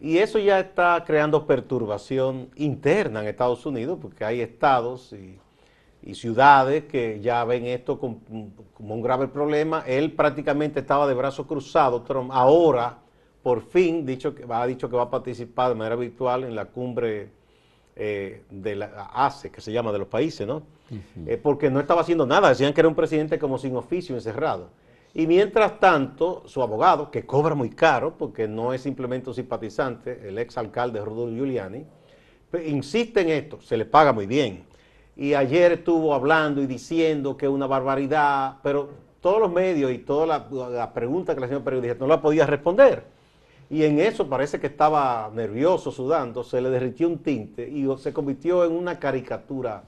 y 0.01 0.19
eso 0.19 0.39
ya 0.39 0.61
está 0.61 1.03
creando 1.07 1.47
perturbación 1.47 2.51
interna 2.57 3.23
en 3.23 3.29
Estados 3.29 3.65
Unidos, 3.65 3.99
porque 4.01 4.25
hay 4.25 4.41
estados 4.41 5.13
y, 5.13 5.39
y 6.03 6.15
ciudades 6.15 6.85
que 6.85 7.21
ya 7.21 7.45
ven 7.45 7.67
esto 7.67 7.99
como, 7.99 8.21
como, 8.75 8.95
un 8.95 9.03
grave 9.03 9.27
problema. 9.27 9.83
Él 9.87 10.13
prácticamente 10.13 10.81
estaba 10.81 11.07
de 11.07 11.15
brazos 11.15 11.47
cruzados, 11.47 12.05
Trump. 12.05 12.31
Ahora, 12.33 12.99
por 13.43 13.63
fin, 13.63 14.05
dicho, 14.05 14.35
ha 14.51 14.67
dicho 14.67 14.91
que 14.91 14.97
va 14.97 15.05
a 15.05 15.11
participar 15.11 15.71
de 15.71 15.77
manera 15.77 15.97
virtual 15.97 16.45
en 16.45 16.55
la 16.55 16.67
cumbre 16.67 17.31
eh, 17.97 18.43
de 18.51 18.77
la 18.77 19.11
ACE, 19.15 19.51
que 19.51 19.63
se 19.63 19.73
llama, 19.73 19.93
de 19.93 19.99
los 19.99 20.09
países, 20.09 20.47
¿no? 20.47 20.57
Uh 20.91 20.95
-huh. 20.95 21.29
eh, 21.29 21.37
porque 21.39 21.71
no 21.71 21.81
estaba 21.81 22.03
haciendo 22.03 22.27
nada, 22.27 22.51
decían 22.51 22.75
que 22.75 22.81
era 22.83 22.89
un 22.89 22.95
presidente 22.95 23.39
como 23.39 23.57
sin 23.57 23.75
oficio, 23.75 24.15
encerrado. 24.15 24.69
Y 25.19 25.27
mientras 25.27 25.81
tanto, 25.81 26.43
su 26.45 26.61
abogado, 26.61 27.11
que 27.11 27.25
cobra 27.25 27.55
muy 27.55 27.71
caro, 27.71 28.19
porque 28.19 28.47
no 28.47 28.75
es 28.75 28.83
simplemente 28.83 29.31
un 29.31 29.35
simpatizante, 29.35 30.29
el 30.29 30.37
ex 30.37 30.59
alcalde 30.59 31.03
Rodolfo 31.03 31.35
Giuliani, 31.35 31.87
pues, 32.51 32.69
insiste 32.69 33.23
en 33.23 33.31
esto, 33.31 33.59
se 33.63 33.79
le 33.79 33.87
paga 33.87 34.13
muy 34.13 34.27
bien. 34.27 34.67
Y 35.17 35.33
ayer 35.33 35.73
estuvo 35.73 36.13
hablando 36.13 36.61
y 36.61 36.67
diciendo 36.67 37.35
que 37.35 37.47
es 37.47 37.51
una 37.51 37.67
barbaridad, 37.67 38.59
pero 38.63 38.91
todos 39.23 39.41
los 39.41 39.51
medios 39.51 39.91
y 39.91 40.01
toda 40.01 40.27
la, 40.27 40.69
la 40.69 40.93
pregunta 40.93 41.33
que 41.33 41.41
le 41.41 41.47
hacían 41.47 41.65
periodistas 41.65 41.99
no 41.99 42.09
la 42.09 42.21
podía 42.21 42.45
responder. 42.45 43.05
Y 43.71 43.85
en 43.85 43.99
eso 43.99 44.29
parece 44.29 44.61
que 44.61 44.67
estaba 44.67 45.31
nervioso, 45.35 45.93
sudando, 45.93 46.45
se 46.45 46.61
le 46.61 46.69
derritió 46.69 47.09
un 47.09 47.21
tinte 47.21 47.67
y 47.67 47.89
se 47.97 48.13
convirtió 48.13 48.67
en 48.67 48.73
una 48.73 48.99
caricatura 48.99 49.83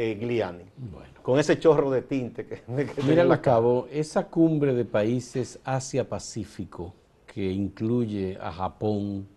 eh, 0.00 0.14
Gliani. 0.14 0.64
Bueno. 0.78 1.12
Con 1.22 1.38
ese 1.38 1.58
chorro 1.58 1.90
de 1.90 2.00
tinte 2.02 2.46
que, 2.46 2.62
que 2.94 3.02
Mira, 3.02 3.22
la 3.22 3.42
cabo, 3.42 3.86
esa 3.92 4.26
cumbre 4.28 4.72
de 4.74 4.86
países 4.86 5.58
Asia-Pacífico, 5.62 6.94
que 7.26 7.52
incluye 7.52 8.38
a 8.40 8.50
Japón, 8.50 9.28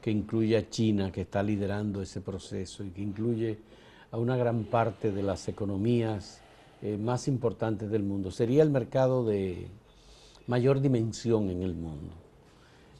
que 0.00 0.12
incluye 0.12 0.56
a 0.56 0.70
China, 0.70 1.10
que 1.10 1.22
está 1.22 1.42
liderando 1.42 2.00
ese 2.00 2.20
proceso 2.20 2.84
y 2.84 2.90
que 2.90 3.02
incluye 3.02 3.58
a 4.12 4.18
una 4.18 4.36
gran 4.36 4.64
parte 4.64 5.10
de 5.10 5.22
las 5.24 5.48
economías 5.48 6.40
eh, 6.80 6.96
más 6.96 7.26
importantes 7.26 7.90
del 7.90 8.04
mundo, 8.04 8.30
sería 8.30 8.62
el 8.62 8.70
mercado 8.70 9.24
de 9.24 9.66
mayor 10.46 10.80
dimensión 10.80 11.50
en 11.50 11.62
el 11.62 11.74
mundo. 11.74 12.14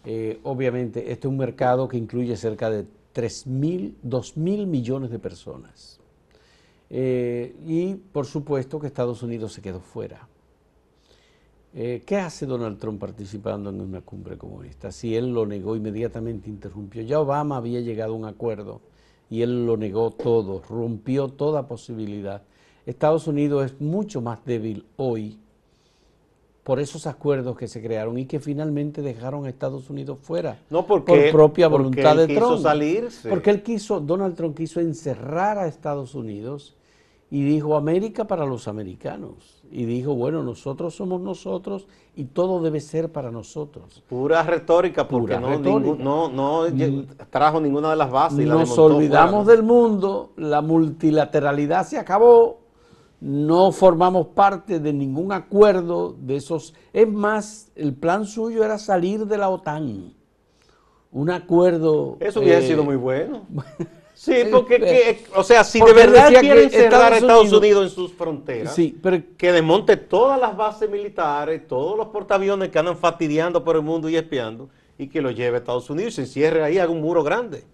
Eh, 0.05 0.41
obviamente, 0.43 1.13
este 1.13 1.29
es 1.29 1.31
un 1.31 1.37
mercado 1.37 1.87
que 1.87 1.97
incluye 1.97 2.37
cerca 2.37 2.71
de 2.71 2.87
3 3.13 3.47
mil, 3.47 3.97
2 4.03 4.37
mil 4.37 4.67
millones 4.67 5.11
de 5.11 5.21
personas. 5.21 6.01
Eh, 6.91 7.57
y 7.67 7.95
por 7.95 8.27
supuesto 8.27 8.79
que 8.79 8.87
Estados 8.87 9.23
Unidos 9.23 9.53
se 9.53 9.63
quedó 9.63 9.81
fuera. 9.81 10.29
Eh, 11.77 12.03
¿Qué 12.07 12.17
hace 12.17 12.47
Donald 12.47 12.79
Trump 12.79 13.01
participando 13.01 13.71
en 13.71 13.81
una 13.81 14.01
cumbre 14.01 14.39
como 14.39 14.63
esta? 14.63 14.93
Si 14.93 15.17
él 15.17 15.33
lo 15.35 15.45
negó, 15.45 15.75
inmediatamente 15.75 16.49
interrumpió. 16.49 17.03
Ya 17.03 17.21
Obama 17.21 17.57
había 17.57 17.81
llegado 17.81 18.13
a 18.13 18.17
un 18.17 18.27
acuerdo 18.27 18.81
y 19.29 19.43
él 19.43 19.67
lo 19.67 19.77
negó 19.77 20.13
todo, 20.13 20.63
rompió 20.69 21.29
toda 21.29 21.67
posibilidad. 21.67 22.43
Estados 22.87 23.27
Unidos 23.27 23.67
es 23.67 23.81
mucho 23.81 24.21
más 24.21 24.45
débil 24.45 24.87
hoy 24.97 25.39
por 26.65 26.81
esos 26.81 27.07
acuerdos 27.07 27.57
que 27.57 27.69
se 27.69 27.81
crearon 27.83 28.19
y 28.19 28.25
que 28.27 28.41
finalmente 28.41 29.03
dejaron 29.03 29.45
a 29.45 29.51
Estados 29.51 29.91
Unidos 29.91 30.19
fuera 30.23 30.59
no 30.71 30.87
porque, 30.87 31.13
por 31.13 31.31
propia 31.31 31.69
voluntad 31.69 32.15
porque 32.17 32.27
de 32.33 32.41
Trump. 32.41 32.59
Salirse. 32.63 33.29
Porque 33.29 33.51
él 33.51 33.63
quiso, 33.63 34.01
Donald 34.01 34.35
Trump 34.35 34.57
quiso 34.57 34.81
encerrar 34.81 35.59
a 35.59 35.67
Estados 35.69 36.15
Unidos 36.15 36.75
y 37.31 37.43
dijo 37.45 37.77
América 37.77 38.27
para 38.27 38.47
los 38.47 38.67
americanos. 38.67 39.63
Y 39.71 39.85
dijo, 39.87 40.15
bueno, 40.15 40.43
nosotros 40.45 40.95
somos 40.95 41.21
nosotros 41.21 41.87
y 42.15 42.25
todo 42.27 42.63
debe 42.63 42.81
ser 42.81 43.11
para 43.11 43.31
nosotros. 43.33 44.03
Pura 44.09 44.43
retórica, 44.45 45.07
porque 45.09 45.35
Pura 45.35 45.41
no, 45.41 45.49
retórica. 45.49 45.81
ningún- 45.81 46.05
no, 46.05 46.29
no 46.31 46.67
lle- 46.69 47.07
trajo 47.29 47.61
ninguna 47.61 47.91
de 47.91 47.97
las 47.97 48.11
bases. 48.11 48.39
y 48.39 48.45
la 48.45 48.55
Nos 48.55 48.79
olvidamos 48.79 49.45
fuera. 49.45 49.57
del 49.57 49.67
mundo, 49.67 50.31
la 50.37 50.63
multilateralidad 50.63 51.85
se 51.87 51.99
acabó, 51.99 52.61
no 53.21 53.73
formamos 53.73 54.29
parte 54.29 54.81
de 54.81 54.93
ningún 54.93 55.33
acuerdo 55.33 56.15
de 56.19 56.37
esos. 56.37 56.75
Es 56.93 57.09
más, 57.09 57.71
el 57.75 57.95
plan 57.95 58.27
suyo 58.27 58.65
era 58.65 58.79
salir 58.79 59.27
de 59.27 59.39
la 59.39 59.49
OTAN. 59.49 60.13
Un 61.13 61.31
acuerdo. 61.31 62.17
Eso 62.21 62.41
hubiera 62.41 62.59
eh, 62.59 62.67
sido 62.67 62.85
muy 62.85 62.97
bueno. 62.97 63.47
Sí, 64.17 64.33
porque, 64.51 64.79
que- 64.79 65.25
o 65.35 65.43
sea, 65.43 65.65
si 65.65 65.81
de 65.81 65.93
verdad 65.93 66.27
decía 66.27 66.41
quiere 66.41 66.61
que 66.61 66.65
encerrar 66.67 67.13
a 67.13 67.17
Estados 67.17 67.23
Estados 67.23 67.43
Unidos- 67.43 67.59
Unidos, 67.59 67.85
en 67.85 67.91
sus 67.91 68.13
fronteras, 68.13 68.75
Sí, 68.75 68.97
pero 69.03 69.21
que 69.37 69.51
desmonte 69.51 69.97
todas 69.97 70.41
las 70.41 70.57
bases 70.57 70.89
militares, 70.89 71.67
todos 71.67 71.99
los 71.99 72.07
portaaviones 72.07 72.69
que 72.69 72.79
andan 72.79 72.97
fastidiando 72.97 73.65
por 73.65 73.75
el 73.75 73.83
mundo 73.83 74.09
y 74.09 74.17
espiando, 74.17 74.69
y 74.97 75.09
que 75.09 75.21
lo 75.21 75.33
lleve 75.33 75.57
a 75.57 75.59
Estados 75.59 75.91
Unidos 75.91 76.13
y 76.13 76.17
se 76.17 76.21
encierre 76.23 76.63
ahí, 76.63 76.79
haga 76.79 76.93
un 76.93 77.01
muro 77.01 77.25
grande. 77.25 77.65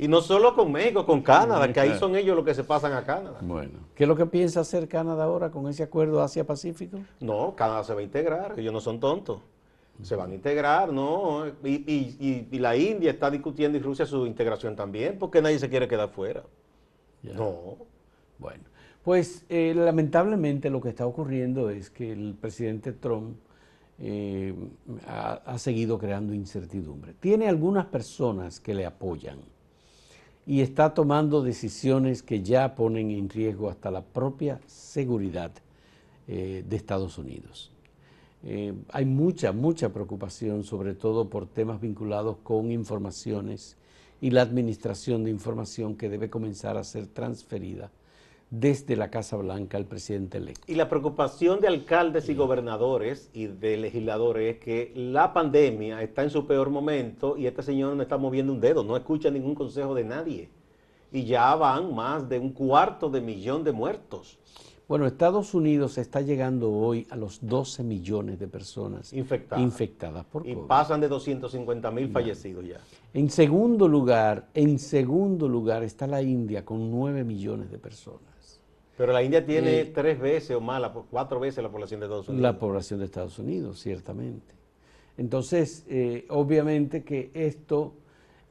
Y 0.00 0.08
no 0.08 0.22
solo 0.22 0.54
con 0.54 0.72
México, 0.72 1.04
con 1.04 1.20
Canadá, 1.20 1.70
que 1.72 1.78
ahí 1.80 1.98
son 1.98 2.16
ellos 2.16 2.34
los 2.34 2.44
que 2.44 2.54
se 2.54 2.64
pasan 2.64 2.94
a 2.94 3.04
Canadá. 3.04 3.38
Bueno, 3.42 3.80
¿qué 3.94 4.04
es 4.04 4.08
lo 4.08 4.16
que 4.16 4.24
piensa 4.24 4.60
hacer 4.60 4.88
Canadá 4.88 5.24
ahora 5.24 5.50
con 5.50 5.68
ese 5.68 5.82
acuerdo 5.82 6.22
Asia-Pacífico? 6.22 6.98
No, 7.20 7.54
Canadá 7.54 7.84
se 7.84 7.92
va 7.92 8.00
a 8.00 8.02
integrar, 8.02 8.54
ellos 8.58 8.72
no 8.72 8.80
son 8.80 8.98
tontos. 8.98 9.40
Se 10.02 10.16
van 10.16 10.30
a 10.30 10.34
integrar, 10.34 10.90
¿no? 10.90 11.46
Y, 11.62 11.68
y- 11.86 12.16
y- 12.18 12.48
y 12.50 12.58
la 12.58 12.74
India 12.74 13.10
está 13.10 13.30
discutiendo 13.30 13.76
y 13.76 13.82
Rusia 13.82 14.06
su 14.06 14.26
integración 14.26 14.74
también, 14.74 15.18
porque 15.18 15.42
nadie 15.42 15.58
se 15.58 15.68
quiere 15.68 15.86
quedar 15.86 16.08
fuera. 16.08 16.42
Ya. 17.22 17.34
No. 17.34 17.76
Bueno, 18.38 18.64
pues 19.04 19.44
eh, 19.50 19.74
lamentablemente 19.76 20.70
lo 20.70 20.80
que 20.80 20.88
está 20.88 21.06
ocurriendo 21.06 21.68
es 21.68 21.90
que 21.90 22.10
el 22.12 22.34
presidente 22.40 22.92
Trump 22.94 23.36
eh, 23.98 24.54
ha, 25.06 25.42
ha 25.44 25.58
seguido 25.58 25.98
creando 25.98 26.32
incertidumbre. 26.32 27.12
Tiene 27.20 27.46
algunas 27.48 27.84
personas 27.84 28.58
que 28.60 28.72
le 28.72 28.86
apoyan 28.86 29.40
y 30.46 30.60
está 30.60 30.94
tomando 30.94 31.42
decisiones 31.42 32.22
que 32.22 32.42
ya 32.42 32.74
ponen 32.74 33.10
en 33.10 33.28
riesgo 33.28 33.68
hasta 33.68 33.90
la 33.90 34.02
propia 34.02 34.60
seguridad 34.66 35.52
eh, 36.26 36.64
de 36.68 36.76
Estados 36.76 37.18
Unidos. 37.18 37.70
Eh, 38.42 38.72
hay 38.90 39.04
mucha, 39.04 39.52
mucha 39.52 39.90
preocupación, 39.92 40.64
sobre 40.64 40.94
todo 40.94 41.28
por 41.28 41.46
temas 41.46 41.80
vinculados 41.80 42.38
con 42.42 42.72
informaciones 42.72 43.76
y 44.20 44.30
la 44.30 44.42
administración 44.42 45.24
de 45.24 45.30
información 45.30 45.94
que 45.96 46.08
debe 46.08 46.30
comenzar 46.30 46.76
a 46.76 46.84
ser 46.84 47.06
transferida 47.06 47.90
desde 48.50 48.96
la 48.96 49.10
Casa 49.10 49.36
Blanca 49.36 49.76
al 49.76 49.86
presidente 49.86 50.38
electo. 50.38 50.64
Y 50.66 50.74
la 50.74 50.88
preocupación 50.88 51.60
de 51.60 51.68
alcaldes 51.68 52.28
y 52.28 52.34
gobernadores 52.34 53.30
y 53.32 53.46
de 53.46 53.76
legisladores 53.76 54.56
es 54.56 54.60
que 54.60 54.92
la 54.96 55.32
pandemia 55.32 56.02
está 56.02 56.24
en 56.24 56.30
su 56.30 56.46
peor 56.46 56.68
momento 56.68 57.36
y 57.36 57.46
este 57.46 57.62
señor 57.62 57.94
no 57.94 58.02
está 58.02 58.18
moviendo 58.18 58.52
un 58.52 58.60
dedo, 58.60 58.82
no 58.82 58.96
escucha 58.96 59.30
ningún 59.30 59.54
consejo 59.54 59.94
de 59.94 60.04
nadie. 60.04 60.48
Y 61.12 61.24
ya 61.24 61.54
van 61.54 61.94
más 61.94 62.28
de 62.28 62.38
un 62.38 62.50
cuarto 62.50 63.08
de 63.08 63.20
millón 63.20 63.64
de 63.64 63.72
muertos 63.72 64.38
Bueno, 64.86 65.06
Estados 65.06 65.54
Unidos 65.54 65.98
está 65.98 66.20
llegando 66.20 66.72
hoy 66.72 67.06
a 67.10 67.16
los 67.16 67.38
12 67.42 67.82
millones 67.82 68.38
de 68.38 68.46
personas 68.48 69.12
infectados. 69.12 69.64
infectadas 69.64 70.24
por 70.24 70.46
y 70.46 70.54
COVID. 70.54 70.66
pasan 70.66 71.00
de 71.00 71.08
250 71.08 71.90
mil 71.90 72.10
fallecidos 72.10 72.64
ya. 72.64 72.80
En 73.12 73.28
segundo 73.30 73.88
lugar, 73.88 74.48
en 74.54 74.78
segundo 74.78 75.48
lugar 75.48 75.82
está 75.82 76.06
la 76.06 76.22
India 76.22 76.64
con 76.64 76.90
9 76.90 77.24
millones 77.24 77.70
de 77.70 77.78
personas. 77.78 78.29
Pero 78.96 79.12
la 79.12 79.22
India 79.22 79.44
tiene 79.44 79.80
Eh, 79.80 79.84
tres 79.86 80.20
veces 80.20 80.56
o 80.56 80.60
más, 80.60 80.82
cuatro 81.10 81.40
veces 81.40 81.62
la 81.62 81.70
población 81.70 82.00
de 82.00 82.06
Estados 82.06 82.28
Unidos. 82.28 82.42
La 82.42 82.58
población 82.58 82.98
de 83.00 83.06
Estados 83.06 83.38
Unidos, 83.38 83.80
ciertamente. 83.80 84.54
Entonces, 85.16 85.84
eh, 85.88 86.26
obviamente 86.28 87.02
que 87.02 87.30
esto 87.34 87.94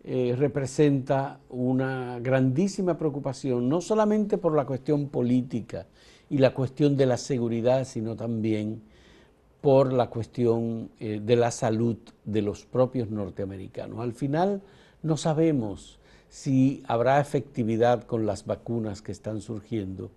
eh, 0.03 0.35
representa 0.37 1.39
una 1.49 2.19
grandísima 2.19 2.97
preocupación, 2.97 3.67
no 3.67 3.81
solamente 3.81 4.37
por 4.37 4.55
la 4.55 4.65
cuestión 4.65 5.09
política 5.09 5.87
y 6.29 6.37
la 6.37 6.53
cuestión 6.53 6.95
de 6.95 7.05
la 7.05 7.17
seguridad, 7.17 7.85
sino 7.85 8.15
también 8.15 8.81
por 9.61 9.91
la 9.91 10.09
cuestión 10.09 10.89
eh, 10.99 11.19
de 11.23 11.35
la 11.35 11.51
salud 11.51 11.97
de 12.23 12.41
los 12.41 12.65
propios 12.65 13.09
norteamericanos. 13.09 13.99
Al 13.99 14.13
final 14.13 14.61
no 15.03 15.17
sabemos 15.17 15.99
si 16.29 16.81
habrá 16.87 17.19
efectividad 17.19 18.03
con 18.03 18.25
las 18.25 18.45
vacunas 18.45 19.01
que 19.01 19.11
están 19.11 19.41
surgiendo 19.41 20.11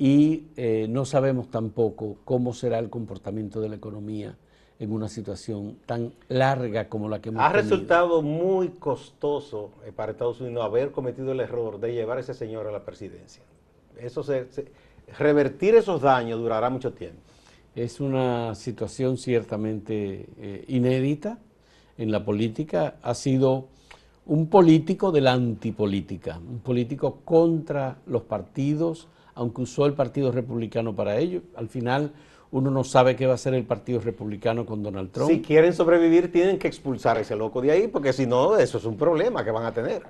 y 0.00 0.44
eh, 0.56 0.86
no 0.88 1.04
sabemos 1.04 1.50
tampoco 1.50 2.18
cómo 2.24 2.54
será 2.54 2.78
el 2.78 2.88
comportamiento 2.88 3.60
de 3.60 3.68
la 3.68 3.74
economía 3.74 4.38
en 4.78 4.92
una 4.92 5.08
situación 5.08 5.76
tan 5.86 6.12
larga 6.28 6.88
como 6.88 7.08
la 7.08 7.20
que 7.20 7.30
hemos 7.30 7.42
Ha 7.42 7.48
resultado 7.48 8.22
muy 8.22 8.68
costoso 8.68 9.72
eh, 9.84 9.90
para 9.90 10.12
Estados 10.12 10.40
Unidos 10.40 10.64
haber 10.64 10.92
cometido 10.92 11.32
el 11.32 11.40
error 11.40 11.80
de 11.80 11.94
llevar 11.94 12.18
a 12.18 12.20
ese 12.20 12.32
señor 12.32 12.68
a 12.68 12.70
la 12.70 12.84
presidencia. 12.84 13.42
Eso 13.98 14.24
revertir 15.18 15.74
esos 15.74 16.00
daños 16.00 16.38
durará 16.38 16.70
mucho 16.70 16.92
tiempo. 16.92 17.18
Es 17.74 17.98
una 17.98 18.54
situación 18.54 19.16
ciertamente 19.16 20.28
eh, 20.38 20.64
inédita 20.68 21.38
en 21.96 22.12
la 22.12 22.24
política. 22.24 22.98
Ha 23.02 23.14
sido 23.14 23.66
un 24.26 24.46
político 24.46 25.10
de 25.10 25.22
la 25.22 25.32
antipolítica, 25.32 26.38
un 26.38 26.60
político 26.60 27.22
contra 27.24 27.98
los 28.06 28.22
partidos, 28.22 29.08
aunque 29.38 29.62
usó 29.62 29.86
el 29.86 29.94
Partido 29.94 30.32
Republicano 30.32 30.94
para 30.94 31.16
ello. 31.16 31.42
Al 31.54 31.68
final 31.68 32.12
uno 32.50 32.72
no 32.72 32.82
sabe 32.82 33.14
qué 33.14 33.24
va 33.26 33.32
a 33.32 33.34
hacer 33.36 33.54
el 33.54 33.64
Partido 33.64 34.00
Republicano 34.00 34.66
con 34.66 34.82
Donald 34.82 35.12
Trump. 35.12 35.30
Si 35.30 35.40
quieren 35.40 35.72
sobrevivir, 35.72 36.32
tienen 36.32 36.58
que 36.58 36.66
expulsar 36.66 37.18
a 37.18 37.20
ese 37.20 37.36
loco 37.36 37.60
de 37.60 37.70
ahí, 37.70 37.86
porque 37.86 38.12
si 38.12 38.26
no, 38.26 38.58
eso 38.58 38.78
es 38.78 38.84
un 38.84 38.96
problema 38.96 39.44
que 39.44 39.52
van 39.52 39.64
a 39.64 39.72
tener. 39.72 40.02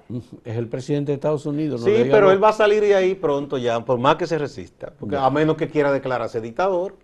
Es 0.44 0.56
el 0.56 0.66
presidente 0.68 1.12
de 1.12 1.16
Estados 1.16 1.44
Unidos. 1.44 1.82
No 1.82 1.86
sí, 1.86 2.08
pero 2.10 2.30
él 2.30 2.42
va 2.42 2.48
a 2.48 2.52
salir 2.54 2.80
de 2.80 2.94
ahí 2.94 3.14
pronto 3.14 3.58
ya, 3.58 3.84
por 3.84 3.98
más 3.98 4.16
que 4.16 4.26
se 4.26 4.38
resista. 4.38 4.94
Porque 4.98 5.16
a 5.16 5.28
menos 5.28 5.56
que 5.56 5.68
quiera 5.68 5.92
declararse 5.92 6.40
dictador 6.40 6.94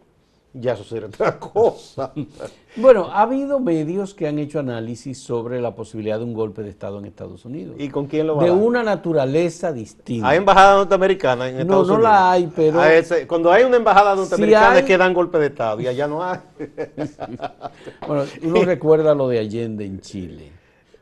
ya 0.57 0.75
eso 0.75 0.85
sería 0.85 1.09
otra 1.09 1.39
cosa. 1.39 2.13
bueno, 2.77 3.09
ha 3.11 3.23
habido 3.23 3.59
medios 3.59 4.15
que 4.15 4.29
han 4.29 4.39
hecho 4.39 4.61
análisis 4.61 5.19
sobre 5.19 5.61
la 5.61 5.75
posibilidad 5.75 6.19
de 6.19 6.25
un 6.25 6.33
golpe 6.33 6.63
de 6.63 6.71
Estado 6.71 7.01
en 7.01 7.07
Estados 7.07 7.45
Unidos. 7.45 7.75
¿Y 7.79 7.89
con 7.89 8.07
quién 8.07 8.29
lo 8.29 8.37
va 8.37 8.45
De 8.45 8.51
a 8.51 8.53
dar? 8.53 8.63
una 8.63 8.85
naturaleza 8.85 9.73
distinta. 9.73 10.29
¿Hay 10.29 10.39
embajada 10.39 10.77
norteamericana 10.77 11.49
en 11.49 11.61
Estados 11.61 11.89
Unidos? 11.89 11.89
No, 11.89 11.97
no 11.97 12.03
la 12.03 12.31
hay, 12.31 12.51
pero... 12.55 12.81
cuando 13.27 13.51
hay 13.51 13.65
una 13.65 13.77
embajada 13.77 14.15
norteamericana 14.15 14.79
es 14.79 14.85
que 14.85 14.97
dan 14.97 15.13
golpe 15.13 15.39
de 15.39 15.47
Estado 15.47 15.81
y 15.81 15.89
allá 15.89 16.07
no 16.07 16.23
hay. 16.23 16.39
bueno, 18.07 18.25
uno 18.43 18.63
recuerda 18.65 19.13
lo 19.15 19.29
de 19.29 19.41
Allende 19.41 19.85
en 19.85 20.01
Chile. 20.01 20.53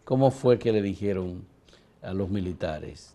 ¿Cómo 0.05 0.31
fue 0.31 0.59
que 0.59 0.73
le 0.73 0.81
dijeron 0.81 1.45
a 2.03 2.15
los 2.15 2.31
militares 2.31 3.15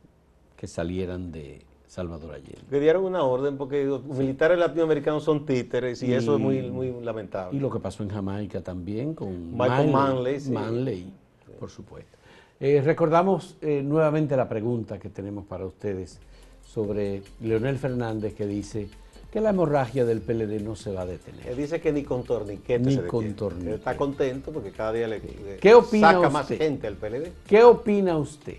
que 0.55 0.67
salieran 0.67 1.31
de 1.31 1.66
Salvador 1.87 2.33
Allende. 2.33 2.59
Le 2.69 2.79
dieron 2.79 3.05
una 3.05 3.23
orden 3.23 3.57
porque 3.57 3.83
los 3.85 4.03
militares 4.03 4.59
latinoamericanos 4.59 5.23
son 5.23 5.45
títeres 5.45 6.03
y, 6.03 6.13
eso 6.13 6.35
es 6.35 6.41
muy, 6.41 6.61
muy 6.69 6.91
lamentable. 7.01 7.57
Y 7.57 7.59
lo 7.59 7.69
que 7.69 7.79
pasó 7.79 8.03
en 8.03 8.09
Jamaica 8.09 8.61
también 8.61 9.13
con 9.13 9.57
Michael 9.57 9.91
Manley. 9.91 10.39
Manley, 10.49 11.13
por 11.59 11.69
supuesto. 11.69 12.17
Eh, 12.59 12.81
recordamos 12.83 13.55
eh, 13.61 13.81
nuevamente 13.83 14.35
la 14.35 14.49
pregunta 14.49 14.99
que 14.99 15.09
tenemos 15.09 15.45
para 15.45 15.65
ustedes 15.65 16.19
sobre 16.65 17.21
Leonel 17.39 17.77
Fernández 17.77 18.33
que 18.33 18.45
dice 18.47 18.89
que 19.31 19.41
la 19.41 19.51
hemorragia 19.51 20.05
del 20.05 20.21
PLD 20.21 20.61
no 20.61 20.75
se 20.75 20.91
va 20.91 21.01
a 21.01 21.05
detener. 21.05 21.47
Él 21.47 21.57
dice 21.57 21.79
que 21.79 21.91
ni 21.91 22.03
con 22.03 22.23
torniquete 22.23 22.79
ni 22.79 22.95
se 22.95 23.05
con 23.05 23.33
torniquete. 23.33 23.69
Él 23.69 23.75
está 23.77 23.95
contento 23.95 24.51
porque 24.51 24.71
cada 24.71 24.93
día 24.93 25.07
le, 25.07 25.21
¿Qué 25.59 25.73
opina 25.73 26.13
saca 26.13 26.19
usted? 26.19 26.31
más 26.31 26.47
gente 26.47 26.87
al 26.87 26.95
PLD. 26.95 27.31
¿Qué 27.45 27.63
opina 27.63 28.17
usted? 28.17 28.57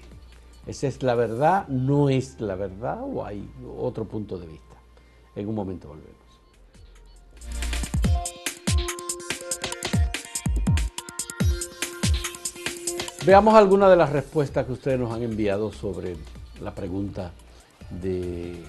¿Esa 0.68 0.86
es 0.86 1.02
la 1.02 1.14
verdad? 1.14 1.66
¿No 1.68 2.10
es 2.10 2.42
la 2.42 2.54
verdad? 2.54 2.98
¿O 3.02 3.24
hay 3.24 3.48
otro 3.78 4.04
punto 4.04 4.38
de 4.38 4.46
vista? 4.46 4.76
En 5.34 5.48
un 5.48 5.54
momento 5.54 5.88
volvemos. 5.88 6.12
Veamos 13.24 13.54
algunas 13.54 13.88
de 13.88 13.96
las 13.96 14.12
respuestas 14.12 14.66
que 14.66 14.72
ustedes 14.72 15.00
nos 15.00 15.10
han 15.10 15.22
enviado 15.22 15.72
sobre 15.72 16.16
la 16.60 16.74
pregunta 16.74 17.32
de, 17.88 18.62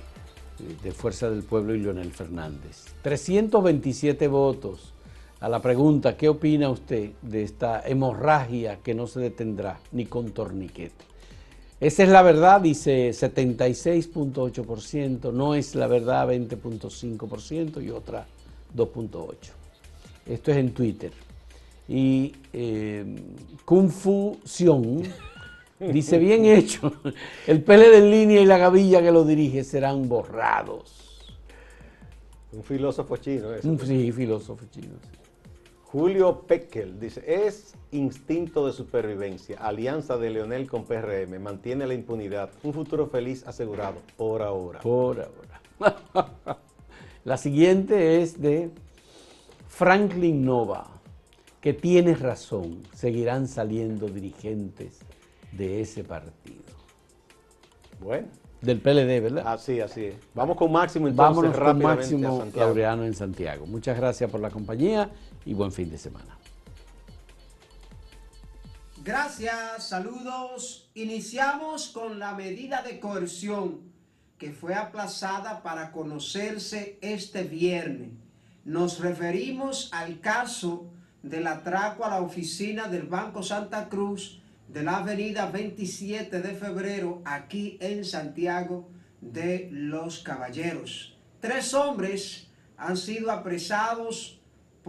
Fuerza 0.95 1.29
del 1.29 1.43
Pueblo 1.43 1.75
y 1.75 1.81
Leonel 1.81 2.13
Fernández. 2.13 2.85
327 3.01 4.25
votos 4.29 4.93
a 5.41 5.49
la 5.49 5.61
pregunta, 5.61 6.15
¿qué 6.15 6.29
opina 6.29 6.69
usted 6.69 7.11
de 7.21 7.43
esta 7.43 7.81
hemorragia 7.85 8.77
que 8.77 8.93
no 8.93 9.05
se 9.05 9.19
detendrá 9.19 9.81
ni 9.91 10.05
con 10.05 10.31
torniquete? 10.31 11.08
Esa 11.79 12.03
es 12.03 12.09
la 12.09 12.21
verdad, 12.21 12.59
dice 12.59 13.11
76.8%, 13.11 15.31
no 15.31 15.55
es 15.55 15.75
la 15.75 15.87
verdad 15.87 16.27
20.5% 16.27 17.81
y 17.81 17.89
otra 17.89 18.25
2.8%. 18.75 19.35
Esto 20.27 20.51
es 20.51 20.57
en 20.57 20.73
Twitter. 20.73 21.13
Y 21.87 22.35
eh, 22.51 23.05
Confusión 23.63 25.03
dice, 25.79 26.17
bien 26.17 26.43
hecho, 26.45 26.91
el 27.47 27.63
PLD 27.63 27.95
en 27.95 28.11
línea 28.11 28.41
y 28.41 28.45
la 28.45 28.57
gavilla 28.57 29.01
que 29.01 29.11
lo 29.11 29.23
dirige 29.23 29.63
serán 29.63 30.09
borrados. 30.09 30.99
Un 32.51 32.63
filósofo 32.63 33.17
chino. 33.17 33.53
Eso. 33.53 33.77
Sí, 33.85 34.11
filósofo 34.11 34.65
chino. 34.71 34.95
Julio 35.91 36.41
Peckel 36.41 36.99
dice, 36.99 37.23
es 37.25 37.73
instinto 37.89 38.67
de 38.67 38.73
supervivencia, 38.73 39.57
alianza 39.57 40.17
de 40.17 40.29
Leonel 40.29 40.67
con 40.67 40.85
PRM, 40.85 41.39
mantiene 41.41 41.87
la 41.87 41.95
impunidad, 41.95 42.51
un 42.61 42.73
futuro 42.73 43.07
feliz 43.07 43.43
asegurado, 43.47 43.97
por 44.15 44.43
ahora. 44.43 44.81
Por 44.81 45.19
ahora. 45.19 46.59
la 47.23 47.37
siguiente 47.37 48.21
es 48.21 48.39
de 48.39 48.69
Franklin 49.67 50.45
Nova, 50.45 50.85
que 51.59 51.73
tiene 51.73 52.13
razón, 52.13 52.83
seguirán 52.93 53.47
saliendo 53.47 54.09
dirigentes 54.09 54.99
de 55.51 55.81
ese 55.81 56.03
partido. 56.03 56.69
Bueno. 57.99 58.27
Del 58.61 58.79
PLD, 58.79 59.23
¿verdad? 59.23 59.43
Así, 59.47 59.79
así 59.79 60.05
es. 60.05 60.15
Vamos 60.35 60.57
con 60.57 60.71
Máximo 60.71 61.07
entonces 61.07 61.51
Vámonos 61.51 61.57
con 61.57 61.81
Máximo 61.81 62.45
Laureano 62.53 63.05
en 63.05 63.13
Santiago. 63.15 63.65
Muchas 63.65 63.97
gracias 63.97 64.29
por 64.29 64.41
la 64.41 64.49
compañía 64.49 65.09
y 65.49 65.53
buen 65.55 65.71
fin 65.71 65.89
de 65.89 65.97
semana. 65.97 66.37
Gracias, 69.03 69.89
saludos. 69.89 70.91
Iniciamos 70.93 71.87
con 71.87 72.19
la 72.19 72.35
medida 72.35 72.83
de 72.83 72.99
coerción 72.99 73.81
que 74.37 74.51
fue 74.51 74.75
aplazada 74.75 75.63
para 75.63 75.91
conocerse 75.91 76.99
este 77.01 77.43
viernes. 77.45 78.11
Nos 78.63 78.99
referimos 78.99 79.89
al 79.91 80.19
caso 80.19 80.91
del 81.23 81.47
atraco 81.47 82.05
a 82.05 82.09
la 82.09 82.21
oficina 82.21 82.87
del 82.87 83.07
Banco 83.07 83.41
Santa 83.41 83.89
Cruz 83.89 84.39
de 84.67 84.83
la 84.83 84.97
avenida 84.97 85.49
27 85.49 86.41
de 86.41 86.53
febrero 86.53 87.23
aquí 87.25 87.79
en 87.81 88.05
Santiago 88.05 88.87
de 89.19 89.67
los 89.71 90.19
Caballeros. 90.19 91.17
Tres 91.39 91.73
hombres 91.73 92.47
han 92.77 92.95
sido 92.95 93.31
apresados 93.31 94.38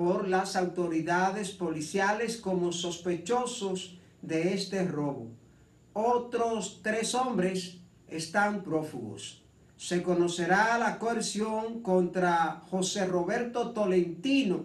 por 0.01 0.29
las 0.29 0.57
autoridades 0.57 1.51
policiales 1.51 2.39
como 2.39 2.73
sospechosos 2.73 3.99
de 4.23 4.55
este 4.55 4.83
robo. 4.87 5.29
Otros 5.93 6.81
tres 6.83 7.15
hombres 7.15 7.77
están 8.09 8.63
prófugos. 8.63 9.43
Se 9.77 10.03
conocerá 10.03 10.79
la 10.79 10.99
coerción 10.99 11.83
contra 11.83 12.63
José 12.71 13.05
Roberto 13.05 13.73
Tolentino, 13.73 14.65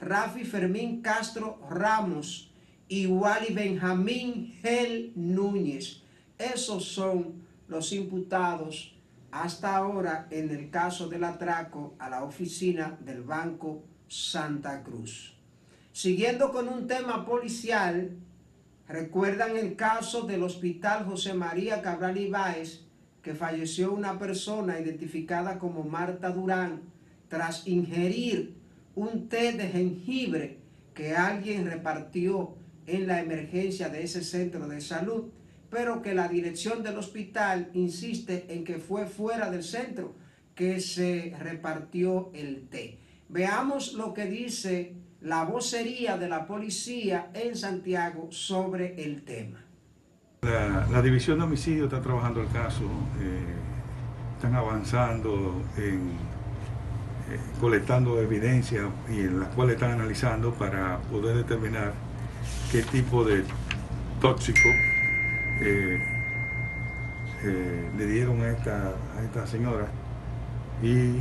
Rafi 0.00 0.42
Fermín 0.42 1.02
Castro 1.02 1.60
Ramos 1.70 2.50
y 2.88 3.06
Wally 3.06 3.54
Benjamín 3.54 4.58
Gel 4.60 5.12
Núñez. 5.14 6.02
Esos 6.36 6.84
son 6.86 7.44
los 7.68 7.92
imputados 7.92 8.92
hasta 9.30 9.76
ahora 9.76 10.26
en 10.32 10.50
el 10.50 10.68
caso 10.68 11.08
del 11.08 11.22
atraco 11.22 11.94
a 12.00 12.10
la 12.10 12.24
oficina 12.24 12.98
del 13.04 13.22
Banco 13.22 13.84
Santa 14.08 14.82
Cruz. 14.82 15.34
Siguiendo 15.92 16.50
con 16.50 16.68
un 16.68 16.86
tema 16.86 17.24
policial, 17.24 18.16
recuerdan 18.88 19.56
el 19.56 19.76
caso 19.76 20.22
del 20.22 20.42
Hospital 20.42 21.04
José 21.04 21.34
María 21.34 21.82
Cabral 21.82 22.18
Ibáez, 22.18 22.80
que 23.22 23.34
falleció 23.34 23.92
una 23.92 24.18
persona 24.18 24.78
identificada 24.78 25.58
como 25.58 25.84
Marta 25.84 26.30
Durán 26.30 26.82
tras 27.28 27.66
ingerir 27.66 28.54
un 28.94 29.28
té 29.28 29.52
de 29.52 29.68
jengibre 29.68 30.58
que 30.94 31.16
alguien 31.16 31.66
repartió 31.66 32.54
en 32.86 33.06
la 33.06 33.20
emergencia 33.20 33.88
de 33.88 34.02
ese 34.02 34.22
centro 34.22 34.68
de 34.68 34.80
salud, 34.80 35.30
pero 35.70 36.02
que 36.02 36.14
la 36.14 36.28
dirección 36.28 36.82
del 36.82 36.98
hospital 36.98 37.70
insiste 37.72 38.46
en 38.48 38.64
que 38.64 38.78
fue 38.78 39.06
fuera 39.06 39.50
del 39.50 39.64
centro 39.64 40.14
que 40.54 40.80
se 40.80 41.34
repartió 41.40 42.30
el 42.34 42.68
té. 42.68 42.98
Veamos 43.34 43.94
lo 43.94 44.14
que 44.14 44.26
dice 44.26 44.94
la 45.22 45.42
vocería 45.42 46.16
de 46.16 46.28
la 46.28 46.46
policía 46.46 47.30
en 47.34 47.56
Santiago 47.56 48.28
sobre 48.30 49.02
el 49.02 49.24
tema. 49.24 49.58
La, 50.42 51.02
división 51.02 51.38
de 51.38 51.44
homicidio 51.44 51.86
está 51.86 52.00
trabajando 52.00 52.42
el 52.42 52.48
caso, 52.50 52.84
eh, 53.20 53.56
están 54.36 54.54
avanzando 54.54 55.64
en 55.76 56.12
eh, 57.28 57.40
colectando 57.60 58.20
evidencia 58.20 58.88
y 59.10 59.22
en 59.22 59.40
las 59.40 59.48
cuales 59.48 59.74
están 59.74 59.90
analizando 59.90 60.54
para 60.54 60.98
poder 61.10 61.38
determinar 61.38 61.92
qué 62.70 62.82
tipo 62.82 63.24
de 63.24 63.42
tóxico 64.20 64.68
eh, 65.60 65.98
le 67.98 68.06
dieron 68.06 68.40
a 68.42 68.50
esta, 68.50 68.94
a 69.18 69.24
esta 69.24 69.44
señora 69.44 69.88
y 70.80 71.16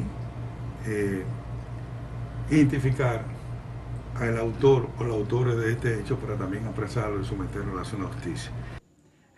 identificar 2.53 3.25
al 4.15 4.37
autor 4.37 4.89
o 4.99 5.03
los 5.03 5.15
autores 5.15 5.57
de 5.57 5.71
este 5.71 5.99
hecho 5.99 6.17
para 6.17 6.37
también 6.37 6.65
apresarlo 6.65 7.21
y 7.21 7.25
someterlo 7.25 7.73
a 7.73 7.75
la 7.77 7.83
zona 7.83 8.05
justicia. 8.05 8.51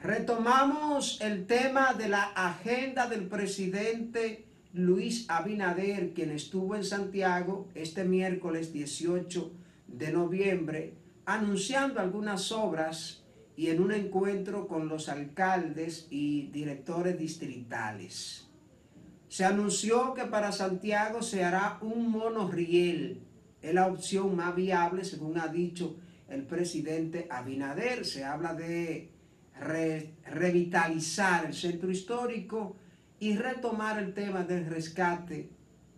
Retomamos 0.02 1.20
el 1.22 1.48
tema 1.48 1.94
de 1.94 2.10
la 2.10 2.24
agenda 2.36 3.08
del 3.08 3.28
presidente 3.28 4.46
Luis 4.74 5.26
Abinader, 5.30 6.14
quien 6.14 6.32
estuvo 6.32 6.76
en 6.76 6.84
Santiago 6.84 7.70
este 7.74 8.04
miércoles 8.04 8.74
18 8.74 9.52
de 9.88 10.12
noviembre, 10.12 10.94
anunciando 11.26 12.02
algunas 12.02 12.52
obras 12.52 13.24
y 13.56 13.68
en 13.68 13.82
un 13.82 13.94
encuentro 13.94 14.68
con 14.68 14.90
los 14.90 15.08
alcaldes 15.08 16.08
y 16.10 16.48
directores 16.48 17.18
distritales. 17.18 18.50
Se 19.36 19.44
anunció 19.44 20.14
que 20.14 20.24
para 20.24 20.54
Santiago 20.54 21.22
se 21.22 21.44
hará 21.44 21.78
un 21.82 22.10
monorriel 22.10 23.20
es 23.62 23.74
la 23.74 23.88
opción 23.88 24.34
más 24.34 24.56
viable, 24.56 25.04
según 25.04 25.38
ha 25.38 25.50
dicho 25.50 25.98
el 26.30 26.44
presidente 26.44 27.28
Abinader. 27.30 28.06
Se 28.06 28.24
habla 28.24 28.54
de 28.54 29.12
revitalizar 30.32 31.48
el 31.48 31.54
centro 31.54 31.92
histórico 31.92 32.78
y 33.20 33.36
retomar 33.36 34.02
el 34.02 34.14
tema 34.14 34.46
del 34.46 34.68
rescate 34.68 35.50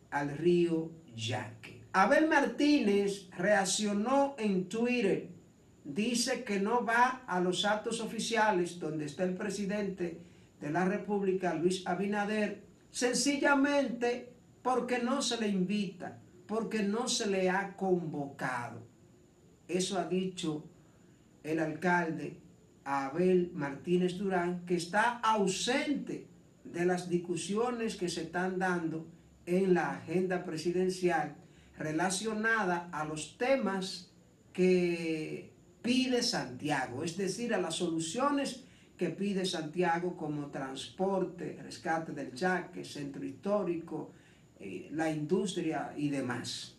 al 0.10 0.36
río 0.36 0.89
Yaque. 1.15 1.84
Abel 1.93 2.28
Martínez 2.28 3.30
reaccionó 3.38 4.36
en 4.39 4.67
Twitter. 4.67 5.30
Dice 5.84 6.43
que 6.43 6.60
no 6.60 6.84
va 6.84 7.21
a 7.28 7.39
los 7.39 7.65
actos 7.65 8.02
oficiales 8.02 8.80
donde 8.80 9.06
está 9.06 9.26
el 9.26 9.36
presidente 9.36 10.21
de 10.60 10.71
la 10.71 10.86
República, 10.86 11.54
Luis 11.54 11.86
Abinader, 11.86 12.65
sencillamente 12.97 14.33
porque 14.63 14.97
no 14.97 15.21
se 15.21 15.39
le 15.39 15.47
invita 15.47 16.17
porque 16.47 16.81
no 16.81 17.07
se 17.07 17.27
le 17.27 17.47
ha 17.49 17.75
convocado. 17.75 18.81
Eso 19.67 19.99
ha 19.99 20.05
dicho 20.05 20.63
el 21.43 21.60
alcalde 21.60 22.39
Abel 22.86 23.51
Martínez 23.53 24.17
Durán, 24.17 24.65
que 24.65 24.77
está 24.77 25.19
ausente 25.19 26.25
de 26.63 26.86
las 26.86 27.07
discusiones 27.07 27.97
que 27.97 28.10
se 28.10 28.23
están 28.23 28.57
dando 28.57 29.05
en 29.45 29.75
la 29.75 29.91
agenda 29.91 30.43
presidencial 30.43 31.36
relacionada 31.77 32.89
a 32.91 33.05
los 33.05 33.38
temas 33.38 34.10
que 34.53 35.51
pide 35.83 36.23
Santiago, 36.23 37.03
es 37.03 37.15
decir, 37.15 37.53
a 37.53 37.62
las 37.62 37.75
soluciones 37.75 38.63
que 38.97 39.10
pide 39.10 39.45
Santiago 39.45 40.17
como 40.17 40.47
transporte, 40.47 41.60
rescate 41.62 42.12
del 42.12 42.33
yaque, 42.33 42.83
centro 42.83 43.23
histórico, 43.23 44.12
eh, 44.60 44.89
la 44.91 45.10
industria 45.10 45.93
y 45.95 46.10
demás. 46.10 46.73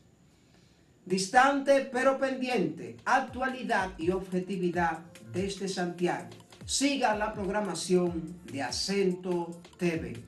Distante 1.07 1.89
pero 1.91 2.19
pendiente, 2.19 2.97
actualidad 3.05 3.93
y 3.97 4.11
objetividad 4.11 4.99
desde 5.33 5.69
Santiago. 5.69 6.29
Siga 6.67 7.17
la 7.17 7.33
programación 7.33 8.35
de 8.53 8.63
Acento 8.63 9.61
TV. 9.79 10.21